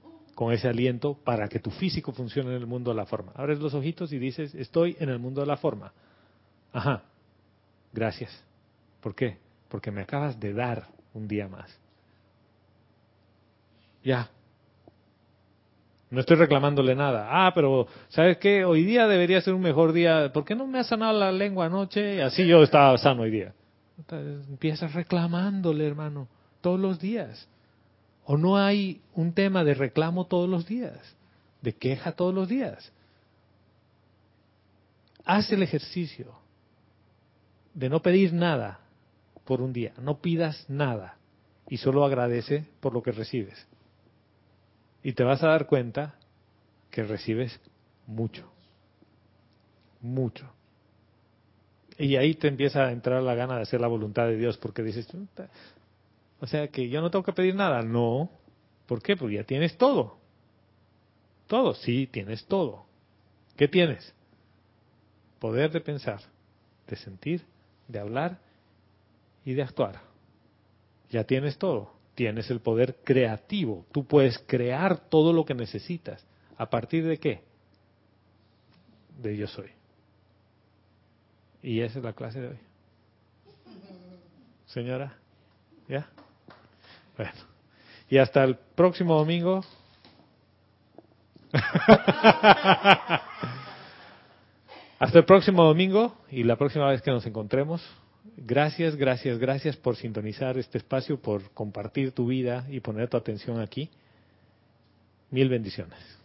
[0.41, 3.31] con ese aliento para que tu físico funcione en el mundo de la forma.
[3.35, 5.93] Abres los ojitos y dices, estoy en el mundo de la forma.
[6.73, 7.03] Ajá,
[7.93, 8.43] gracias.
[9.01, 9.37] ¿Por qué?
[9.69, 11.79] Porque me acabas de dar un día más.
[14.03, 14.31] Ya,
[16.09, 17.27] no estoy reclamándole nada.
[17.29, 18.65] Ah, pero ¿sabes qué?
[18.65, 20.33] Hoy día debería ser un mejor día.
[20.33, 22.23] ¿Por qué no me ha sanado la lengua anoche?
[22.23, 23.53] Así yo estaba sano hoy día.
[24.49, 26.27] Empiezas reclamándole, hermano,
[26.61, 27.47] todos los días.
[28.31, 30.97] ¿O no hay un tema de reclamo todos los días?
[31.61, 32.93] ¿De queja todos los días?
[35.25, 36.33] Haz el ejercicio
[37.73, 38.79] de no pedir nada
[39.43, 39.91] por un día.
[40.01, 41.17] No pidas nada
[41.67, 43.67] y solo agradece por lo que recibes.
[45.03, 46.15] Y te vas a dar cuenta
[46.89, 47.59] que recibes
[48.07, 48.49] mucho.
[49.99, 50.49] Mucho.
[51.97, 54.83] Y ahí te empieza a entrar la gana de hacer la voluntad de Dios, porque
[54.83, 55.05] dices,
[56.41, 57.81] o sea que yo no tengo que pedir nada.
[57.81, 58.29] No.
[58.87, 59.15] ¿Por qué?
[59.15, 60.17] Porque ya tienes todo.
[61.47, 62.85] Todo, sí, tienes todo.
[63.55, 64.13] ¿Qué tienes?
[65.39, 66.19] Poder de pensar,
[66.87, 67.45] de sentir,
[67.87, 68.39] de hablar
[69.45, 70.01] y de actuar.
[71.09, 73.85] Ya tienes todo tienes el poder creativo.
[73.91, 76.25] Tú puedes crear todo lo que necesitas.
[76.57, 77.41] ¿A partir de qué?
[79.19, 79.71] De yo soy.
[81.63, 82.59] Y esa es la clase de hoy.
[84.67, 85.17] Señora,
[85.87, 86.09] ¿ya?
[87.17, 87.31] Bueno.
[88.09, 89.63] Y hasta el próximo domingo.
[94.99, 97.81] hasta el próximo domingo y la próxima vez que nos encontremos.
[98.37, 103.59] Gracias, gracias, gracias por sintonizar este espacio, por compartir tu vida y poner tu atención
[103.59, 103.89] aquí.
[105.29, 106.20] Mil bendiciones.